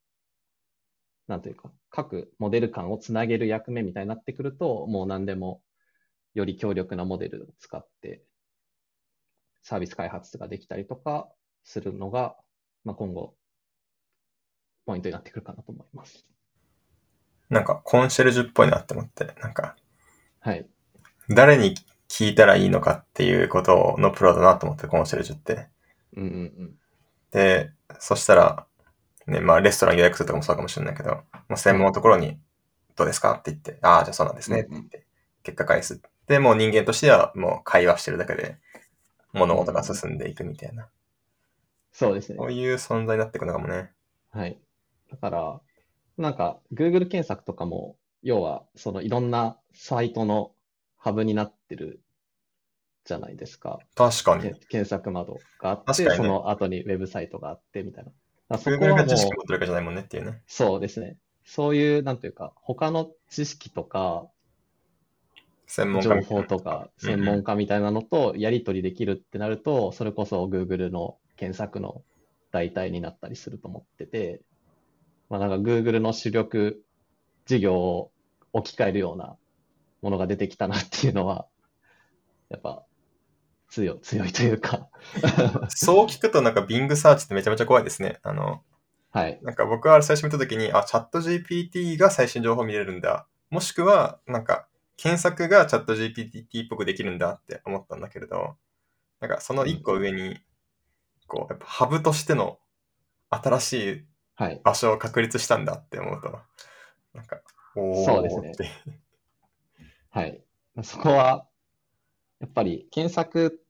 [1.28, 5.62] なんというか、各モデル間をつなげる役目みたいになってくると、もう何でも
[6.34, 8.24] より強力なモデルを使って
[9.62, 11.30] サービス開発ができたりとか
[11.64, 12.36] するのが、
[12.84, 13.36] まあ、今後、
[14.86, 16.28] ポイントになってくるかなと思います。
[17.50, 19.76] なんかコンシェルジュっぽいなって思って、なんか
[20.44, 20.68] はい。
[21.30, 21.76] 誰に
[22.10, 25.70] 聞いたらいいのかっていうことのプロだなと思って、コンシェルジュって。
[26.18, 26.76] うんうんうん。
[27.32, 28.68] で、そしたら、
[29.28, 32.40] ね、まあレストラン予約するとかもそうかもしれないけど、もう専門のところに
[32.96, 33.34] どうですか？
[33.34, 35.06] って言って、ああ、じゃあそうなんですねって言って、
[35.44, 36.02] 結果返す。
[36.28, 38.58] で、もう人間としてはもう会話してるだけで
[39.34, 40.88] 物事が進んでいくみたいな。
[41.92, 42.46] そうですねこ。
[42.46, 43.92] ういう存在になっていくのかもね。
[44.32, 44.60] はい。
[45.12, 45.62] だから、
[46.18, 50.54] なんか、Google 検索とかも、要は、そのいろんなサイトの
[50.98, 52.02] ハブになってる
[53.06, 53.80] じゃないですか。
[53.96, 54.50] 確かにけ。
[54.68, 58.12] 検索窓があって、ねその後にウェブサイトがあってみたいな。
[58.58, 60.42] そこはもうが知識持ってるわけじゃないもんねっていうね。
[60.48, 61.18] そうですね。
[61.46, 64.28] そういう、なんというか、他の知識とか、
[65.68, 72.04] 専門家情報とか、専門家みたいなのとやり取りできるってなると、それこそ Google の検索の
[72.52, 74.42] 代替になったりすると思ってて、
[75.30, 76.84] まあなんか Google の主力
[77.46, 78.12] 事業を
[78.54, 79.36] 置き換えるような
[80.02, 81.48] ものが出てきたなっていうのは、
[82.50, 82.86] やっぱ
[83.74, 84.88] 強い、強いというか、
[85.70, 88.20] そう聞くとなんか Bing サーチってめちゃめちゃ怖いですね。
[88.22, 88.64] あの、
[89.10, 89.40] はい。
[89.42, 93.28] なんか僕は最初見たときに、あ、チャット GPT が最新情報見れるんだ。
[93.50, 98.58] もしくは、なんか、検索がチャット GPT っぽくできるんだって思ったんだけれど、
[99.20, 100.40] なんかその一個上に、
[101.26, 102.60] こう、やっぱハブとしての
[103.30, 104.06] 新しい
[104.36, 104.62] はい。
[104.64, 106.40] 場所を確立したんだって思うと、
[107.14, 107.42] なんか、
[107.76, 109.02] おーそうですね。
[110.10, 110.44] はい。
[110.84, 111.48] そこは、
[112.40, 113.63] やっぱり検索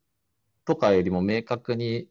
[0.66, 2.08] とかよりも明確に、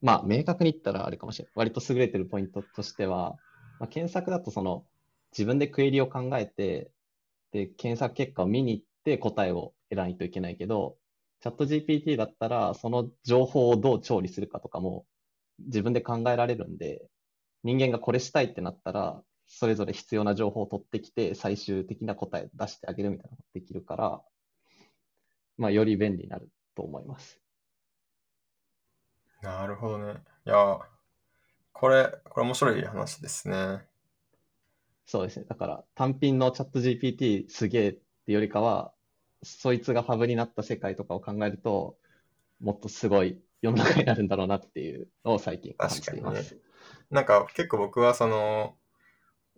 [0.00, 1.52] まあ、明確に言ったらあれかもしれない。
[1.54, 3.36] 割と優れてるポイントとしては、
[3.80, 4.84] まあ、検索だとその、
[5.32, 6.90] 自分でクエリを考えて、
[7.52, 10.96] で、検索結果を見に行って答えを得ないといけないけど、
[11.40, 15.06] チャット GPT だったら、その情報をどう調理するかとかも
[15.58, 17.06] 自分で考えられるんで、
[17.62, 24.22] 人間がこれしたいってなったら、それぞれ必要な情報を取ってきて、最終的な答え出してあげるみたいなのができるから、
[25.56, 27.40] まあ、より便利になると思います。
[29.42, 30.14] なるほどね。
[30.46, 30.78] いや、
[31.72, 33.86] これ、これ面白い話ですね。
[35.06, 35.46] そうですね。
[35.48, 38.92] だから、単品のチャット GPT すげえってよりかは、
[39.42, 41.96] そいつがハブになった世界とかを考えると、
[42.60, 46.58] もっとすごい世の中になるんだろうなっていうのを最近感じています。
[47.10, 48.76] なんか結構僕はその、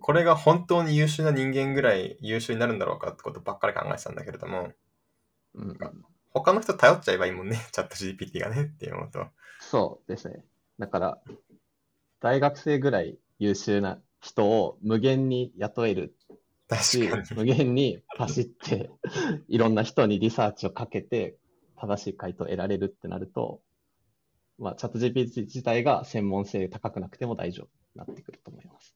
[0.01, 4.73] これが本当に優秀な人間ぐらい優秀になるんだろうかってことばっかり考えてたんだけれども、
[5.55, 5.79] うん、
[6.33, 9.27] 他の人頼っちゃえばいいもんね、 チャット GPT がねって思うと。
[9.61, 10.45] そうですね。
[10.79, 11.23] だから、
[12.21, 16.15] 大学生ぐらい優秀な人を無限に雇える
[16.83, 17.09] し。
[17.35, 18.91] 無限に走って、
[19.49, 21.37] いろんな人にリサーチをかけて、
[21.77, 23.63] 正しい回答を得られるってなると、
[24.59, 28.95] まあ、チャット GPT 自体が専門性高くなくても大丈夫になってくると思います。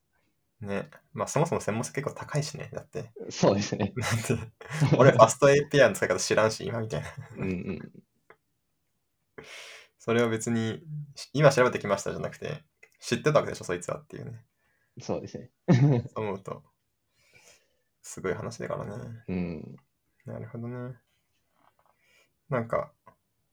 [0.65, 0.91] ね。
[1.13, 2.71] まあそもそも専門性結構高いしね。
[2.73, 3.13] だって。
[3.31, 3.93] そうですね。
[3.97, 7.09] だって俺ファスト API の使い方知らんし、今みたいな。
[7.37, 8.05] うんうん。
[9.99, 10.83] それを別に、
[11.33, 12.63] 今調べてきましたじゃなくて、
[13.01, 14.45] 知ってたわけでしょ、そいつはっていうね。
[15.01, 15.51] そうですね。
[16.15, 16.63] 思うと、
[18.03, 19.25] すごい話だからね。
[19.29, 19.77] うん。
[20.27, 20.97] なるほどね。
[22.49, 22.93] なんか、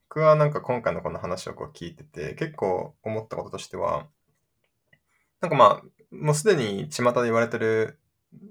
[0.09, 4.09] 僕はなんか今回のこの話をこう聞いてて、結構思ったこととしては、
[5.41, 7.99] なんかまあ、もうすでに巷で言われてる、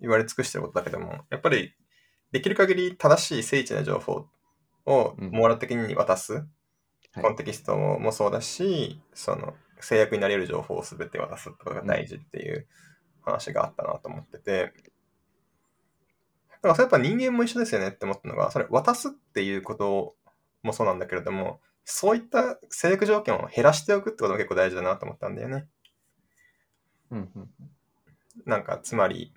[0.00, 1.74] 言われ尽くしてることだけども、やっぱり
[2.32, 4.26] できる限り正しい精緻な情報
[4.86, 5.30] をうん。
[5.30, 6.40] 網羅的に渡す、は
[7.16, 7.22] い。
[7.22, 12.66] コンテキストもそうだし、その制約になれる情報を全て渡すことが大事っていう
[13.22, 14.72] 話があったなと思ってて、
[16.62, 20.14] だからそれやっぱ人間も一緒ですよねって思ったのが、それ渡すっていうこと
[20.62, 25.66] もそうなんだけれども、そういった制約条件を減らしておくってことも結構大事だなと思ったんだよね。
[27.10, 27.50] うんうん
[28.46, 29.34] なんか、つまり、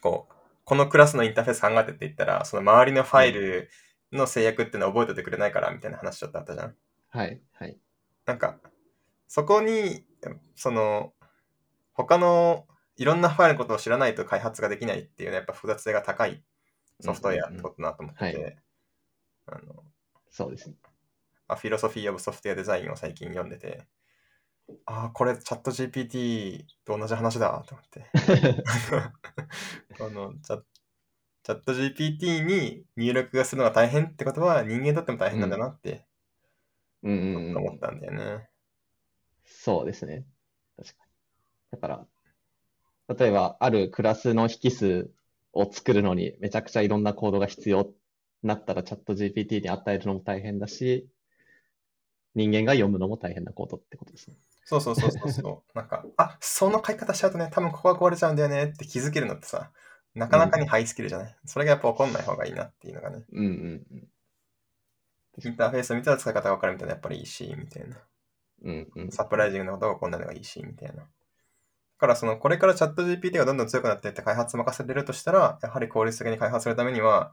[0.00, 0.34] こう、
[0.64, 3.70] このクラスのインターフェース考えてって言ったら、その周りのファイル
[4.12, 6.74] の制約っていうのは覚えててくれないからみたいな話ちょっとあったじゃん。
[7.10, 7.42] はい。
[7.52, 7.78] はい。
[8.24, 8.60] なんか、
[9.28, 10.04] そこに、
[10.54, 11.12] その、
[11.92, 16.42] 他のいろんなファイルのことを知らないと開発ができないっていうのはやっぱ複雑性が高い
[17.00, 18.56] ソフトウェアってことだなと思ってて、
[19.46, 19.82] あの、
[20.30, 20.76] そうですね。
[21.48, 23.86] あフィロソフィー・オブ・ソフトウェア・デザインを最近読んでて、
[24.86, 28.06] ああ、これチャット GPT と同じ話だと思って。
[29.98, 30.62] このチャ
[31.42, 36.06] チャット GPT に入力がするのが大変ってことは人間にとっても大変なんだなって
[37.02, 38.48] うん思ったんだよね。
[39.44, 40.24] そうですね。
[40.76, 41.10] 確かに。
[41.72, 42.06] だから、
[43.16, 45.10] 例えば、あるクラスの引数
[45.52, 47.94] を作るのにめちゃくちゃいろんなコードが必要に
[48.44, 51.08] なったらチャット GPT に与えるのも大変だし、
[52.34, 54.36] 人間が読むのも大変なコードってことですね。
[54.64, 55.78] そうそうそうそうそう。
[55.78, 59.70] なんか、あその書き方しちゃうとね、多分ここが壊れちゃうんだよねって気づけるのってさ、
[60.14, 61.36] なかなかにハイスキルじゃない？
[61.46, 63.24] それがやっぱ起こんない方がいいなっていうのがね。
[63.32, 64.08] うんうんうん。
[65.44, 67.96] インターフェースを見たら使い方が分かるみたいなやっぱりいいし、みたいな。
[68.64, 69.10] うんうん。
[69.10, 71.08] サプライジングなことが起こんないのがいいし、みたいな。
[71.98, 77.32] からその、これからチャット GPT がどんどん強くなっていって開発任せれるとしたら、やはり効率的に開発するためには、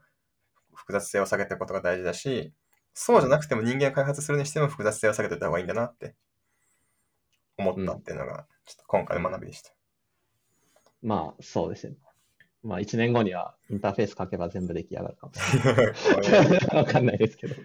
[0.74, 2.54] 複雑性を下げていくことが大事だし、
[2.94, 6.16] そうじゃなくても人間が開発するにしても複雑性を下げておいた方がいいんだなって
[7.60, 9.72] 思ったっていうのが、ちょっと今回の学びでした。
[11.02, 11.96] まあ、そうですね。
[12.64, 16.76] まあ、1年後にはインターフェース書けば全部出来上がるかもしれない。
[16.76, 17.56] わかんないですけど。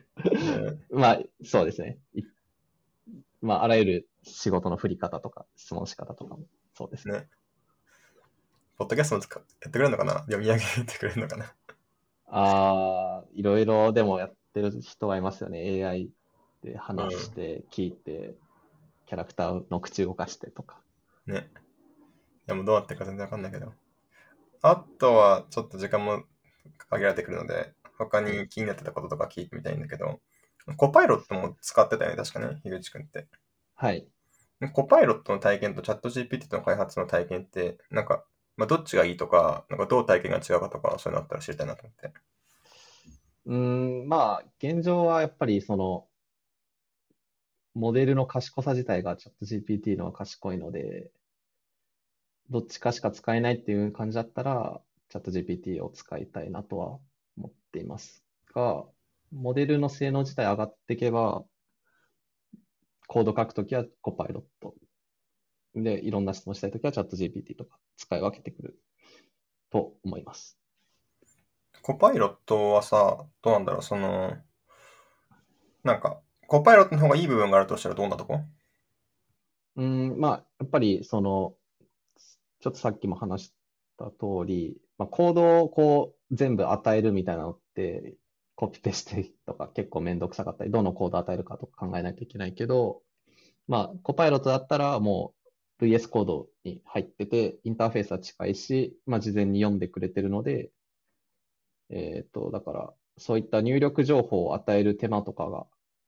[0.91, 1.99] まあ、そうですね。
[2.15, 2.23] い
[3.43, 7.15] まあ、あらゆる仕事の振り方とか、質問の仕方とかもそうですね。
[7.21, 7.29] ね。
[8.77, 10.21] ポッドキャストも使っやってくれるのかな？
[10.21, 11.55] 読み上げてくれるのかな？
[12.27, 15.85] ああ、いろいろでもやってる人はいますよね。
[15.85, 16.11] AI
[16.63, 18.35] で話して、聞いて、
[19.07, 20.81] キャラクターの口動かしてとか。
[21.27, 21.51] ね。
[22.47, 23.73] いやもうどうなってるか全然わかんないけど。
[24.63, 26.25] あとはちょっと時間も
[26.91, 30.21] 限られてくるので、他に気になってたこととか聞いてみたいんだけど、
[30.77, 33.27] コパイロットも使ってたよね、確かね、樋口くんって。
[33.75, 34.07] はい。
[34.73, 38.25] コパイロットの体験とチャット GPT との開発の体験って、なんか、
[38.57, 42.13] まあ、どっちがいいとか、なんかどう体験が違うかとか、そういうのあったら知りたいなと思って。
[43.47, 46.07] うーん、まあ、現状はやっぱりその、
[47.75, 51.11] モデルの賢さ自体がチャット GPT の方が賢いので、
[52.51, 56.99] どっちかしか使えないっていう感じだったら、チャット GPT を使いたいなとは
[57.37, 58.85] 思っていますが、
[59.33, 61.45] モデルの性能自体上がっていけば、
[63.07, 64.75] コード書くときはコパイロット。
[65.75, 68.79] で、いろんな質問したいときはチャット GPT とか使い分けてくる
[69.71, 70.59] と思います。
[71.83, 74.37] コパイロットはさ、どうなんだろう、その、
[75.83, 78.41] なんか、コパイロットの方がいい部分があるとしたらどんなとこ？
[79.77, 81.55] うん、まあ、やっぱり、その、
[82.61, 83.55] ちょっとさっきも話し
[83.99, 88.15] た通り、まあ、コードをこう、全部与えるみたいなのって、
[88.57, 93.03] コピペしてとか結構めんどくさかったり、どのコード与えるかとか考えないといけないけど、
[93.67, 95.35] まあ、コパイロットだったらも
[95.81, 100.71] う VS コードに入ってて、インターフェースは近いし、まあ、事前に読んでくれてるので、
[101.91, 105.67] えっと、だから、そういった入力情報を与える手間とかが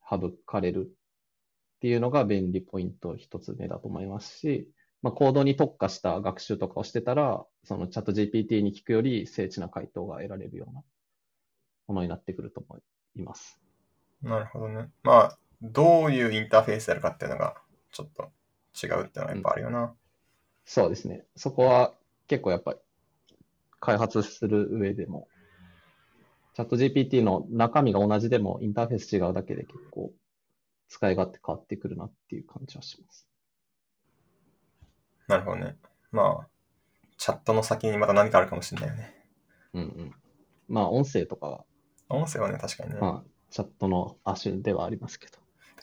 [0.08, 4.70] 省かれるっていうのが便利ポイント一つ目だと思いますし、
[5.02, 10.82] まあ、コードに特化した学習とかをしてたら、そのチャット GPT に聞くより精緻な回答が得られるような
[11.88, 12.78] ものになってくると思
[13.16, 13.60] います。
[14.22, 14.88] なるほどね。
[15.02, 17.56] まあ、どういうインターフェースやるかっていうのが、
[17.92, 18.30] ちょっと
[18.82, 19.94] 違うっていうのはやっぱあるよな。
[20.64, 21.24] そうですね。
[21.36, 21.94] そこは
[22.26, 22.78] 結構やっぱり
[23.80, 25.28] 開発する上でも、
[26.56, 30.10] チャット GPT の中身が同じでもインターフェース違うだけで結構
[30.88, 33.28] 使い勝手変わってくるなっていう感じはします。
[35.28, 35.76] なるほどね。
[36.12, 36.48] まあ、
[37.18, 39.14] チャットの先にまた何かあるかもしれないよね。
[39.74, 40.12] うんうん。
[40.66, 41.64] まあ音声とかは、
[42.08, 43.00] 音声はね、確かにね。
[43.02, 45.32] まあチャットの亜種ではありますけど。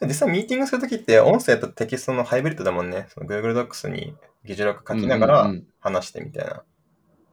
[0.07, 3.05] 実際ミーティングするときって音声とテキストのハイブリッドだもんね。
[3.09, 6.63] その Google Docs に議事録書きながら話してみたいな。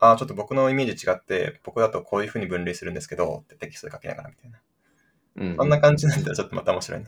[0.01, 4.59] ああ、ちょっと僕のイメージ違って、僕だとこういう風に分類するんですけど、ってテキストで書きながらみたいな。
[5.37, 7.07] うんそんな感じになったらちょっとまた面白いね。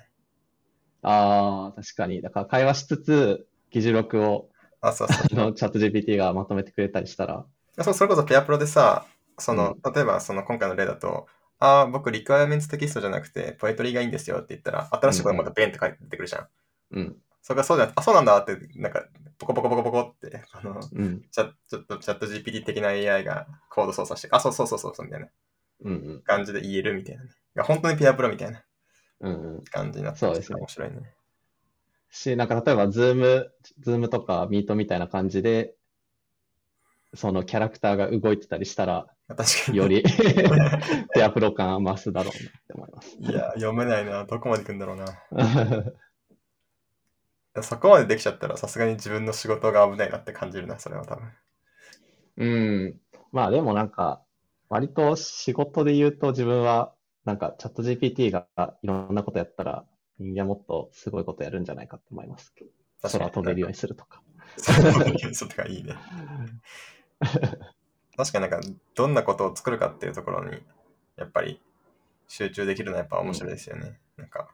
[1.01, 2.21] ああ、確かに。
[2.21, 4.49] だから会話しつつ、議事録を
[4.83, 7.45] あ、そうそうあのチャット GPT がまとめてくれたりしたら、
[7.81, 9.05] そう、それこそペアプロでさ、
[9.39, 11.27] その、例えばその今回の例だと、
[11.59, 16.47] ああ、僕 requirements テキストじゃなくて、 Poetry がいいんですよって言ったら、新しいことがまたベンって書いてくるじゃん。
[16.91, 19.05] うん、それがそうじゃあ、そうなんだって、なんか、
[19.37, 25.27] ポコポコポコポコって、あの、うん、チャちょっとチャット GPT 的な AI がコード操作して、あ、そうそうそうそうそうみたいな
[25.83, 27.31] うん、うん、感じで言えるみたいなね。
[27.53, 28.63] が本当にペアプロみたいな
[29.19, 29.63] うん、うん。
[29.65, 31.13] 感じになってそうですね面白いね。
[32.09, 35.75] し、なんか例えば、 Zoom、 Zoom とか Meet みたいな感じで、
[37.13, 39.77] そのキャラクターが動いてたりしたら、確かに。
[39.77, 40.03] より
[41.13, 43.17] ペアプロ感増すだろうなって思います。
[43.19, 44.23] いや、読めないな。
[44.23, 45.05] どこまで行くんだろうな。
[47.61, 51.31] そこまでできちゃったら、さすがに自分の仕事が危ないなって感じるな、それは多分。
[52.37, 52.45] う
[52.89, 52.99] ん。
[53.31, 54.23] まあでもなんか、
[54.69, 56.93] 割と仕事で言うと自分は、
[57.25, 58.47] なんかチャット GPT が
[58.81, 59.85] いろんなことやったら、
[60.19, 62.53] 人間もっとすごいことやるんじゃないかって思います。
[63.01, 64.21] 空飛べるようにするとか。
[64.65, 65.95] 空飛べるようにするとかいいね。
[68.17, 68.61] 確かになんか、
[68.95, 70.61] どんなことを作るかっていうところに、
[71.17, 71.61] やっぱり
[72.27, 73.99] 集中できるのはやっぱ面白いですよね。
[74.17, 74.49] なんか、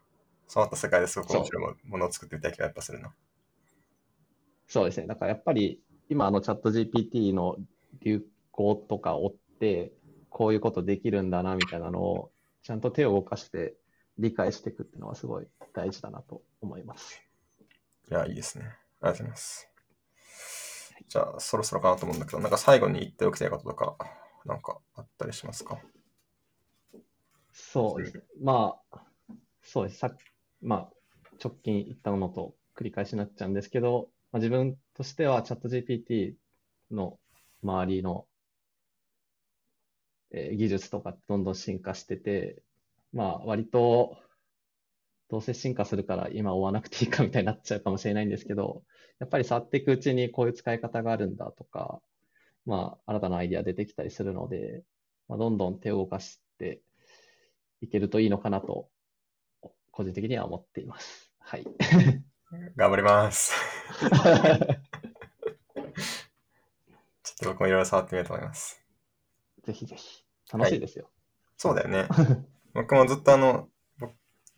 [0.50, 3.14] そうなった世界ですごく面白いもものを作ってみたい気がやっぱするな。
[4.68, 5.06] そうですね。
[5.06, 5.80] だからやっぱり、
[6.10, 7.56] 今あのチャット GPT の
[8.02, 9.94] 流行とかを追って、
[10.30, 12.32] こういうことできるんだなみたいなのを、
[12.64, 13.76] ちゃんと手を動かして
[14.18, 17.22] 理解していくっていうのはすごい大事だなと思います。
[18.10, 18.66] いや、いいですね。
[18.66, 19.70] ありがとうございます。
[21.08, 23.98] じゃあ、そろそろかなと思うんだけど、なんか最後に言っておきたいこととか、
[24.46, 25.80] なんかあったりしますか？
[27.54, 28.24] そうですね。
[28.42, 29.02] まあ、
[29.62, 30.00] そうです。
[30.00, 30.18] さっ
[30.62, 30.92] まあ、
[31.44, 37.20] 直近言ったものと繰り返しになっちゃうんですけど、まあ、自分としてはチャット GPT の
[37.64, 38.28] 周りの、
[40.32, 42.64] えー技術とかどんどん進化してて、
[43.14, 44.18] まあ割と
[45.30, 48.84] どうせ進化するから今追わなくていいかみたいになっちゃうかもしれないんですけど、
[49.20, 52.02] やっぱり触っていくうちにこういう使い方があるんだとか、
[52.66, 54.84] まあ新たなアイディア出てきたりするので、
[55.28, 56.82] まあ、どんどん手を動かして
[57.82, 58.90] いけるといいのかなと、
[60.00, 61.30] 個人的には思っています。
[61.40, 61.66] はい。
[62.78, 63.54] 頑張ります。
[64.00, 64.12] ちょっ
[67.38, 68.82] と僕もいろいろ触ってみようと思います。
[69.66, 70.24] ぜひぜひ。
[70.54, 71.10] 楽しいですよ。
[71.58, 72.08] そうだよね。
[72.74, 74.08] 僕もずっとあの、ぼ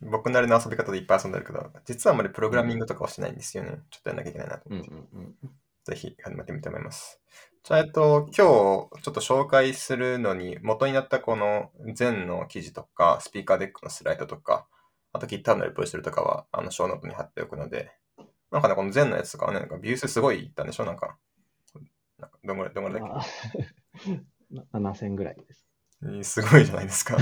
[0.00, 3.80] 僕なりの遊び方でいっぱい遊んでるけど、実はあんまりプログラミングとかはしてないんですよね。
[3.90, 4.90] ちょっとやんなきゃいけないなとうん思って。
[4.92, 4.98] うん
[5.42, 5.60] うん。
[5.82, 7.20] ぜひ始めてみたいと思います。
[7.64, 14.68] じゃあ、えっと、今日ちょっと紹介するのに元になったこの全の記事とか、スピーカーデックのスライドとか、
[15.12, 17.92] あと GitHub のレポジトリとかは、あの、ショーノートに貼っておくので、
[18.50, 20.84] なんかね、この全のやつとかはね、なんかビュー数すごいいったんでしょ？
[20.84, 21.16] なんか、
[22.18, 23.24] なんかどんぐらい、どんぐらいだっまあ、
[24.80, 25.66] な7000ぐらいです。
[26.22, 27.16] すごいじゃないですか。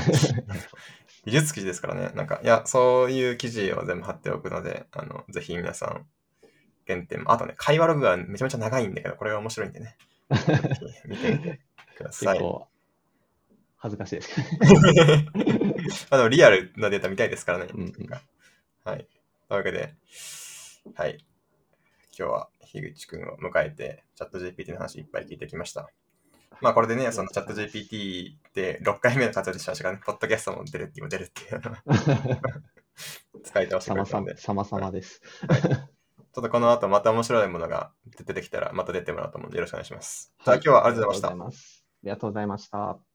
[1.27, 2.13] 技術記事ですからね。
[2.15, 6.07] なんか、いや、そういう記事を全部貼っておくので、あの、ぜひ皆さん、
[6.87, 9.97] 原点、あとね、会話ログがめちゃめちゃ長いんだけど、これが面白いんでね。
[11.05, 11.61] 見てみて
[11.99, 12.39] ください。
[12.39, 12.67] 結構、
[13.77, 14.41] 恥ずかしいです。
[16.11, 17.67] あでもリアルなデータ見たいですからね。
[17.73, 17.93] うんうん
[18.83, 19.07] はい。
[19.49, 19.95] というわけで、
[20.95, 21.19] はい。
[22.19, 25.91] 今日は樋口くんを迎えて、チャット GPT の話いっぱい聞いてきました。
[26.61, 31.61] まあこれでね、そのチャット GPT で6回目の活動者がね、ポッドキャストも出るっていう出るっていう
[33.43, 35.21] 使い倒してくれたので、ち様々です。
[36.37, 37.93] ょっとこの後また面白いものが
[38.25, 40.33] 出てきたら、また出てもらうと思うのでよろしくお願いします。
[40.45, 41.69] じゃあ今日はありがとうございました。
[41.69, 43.10] ありがとうございました。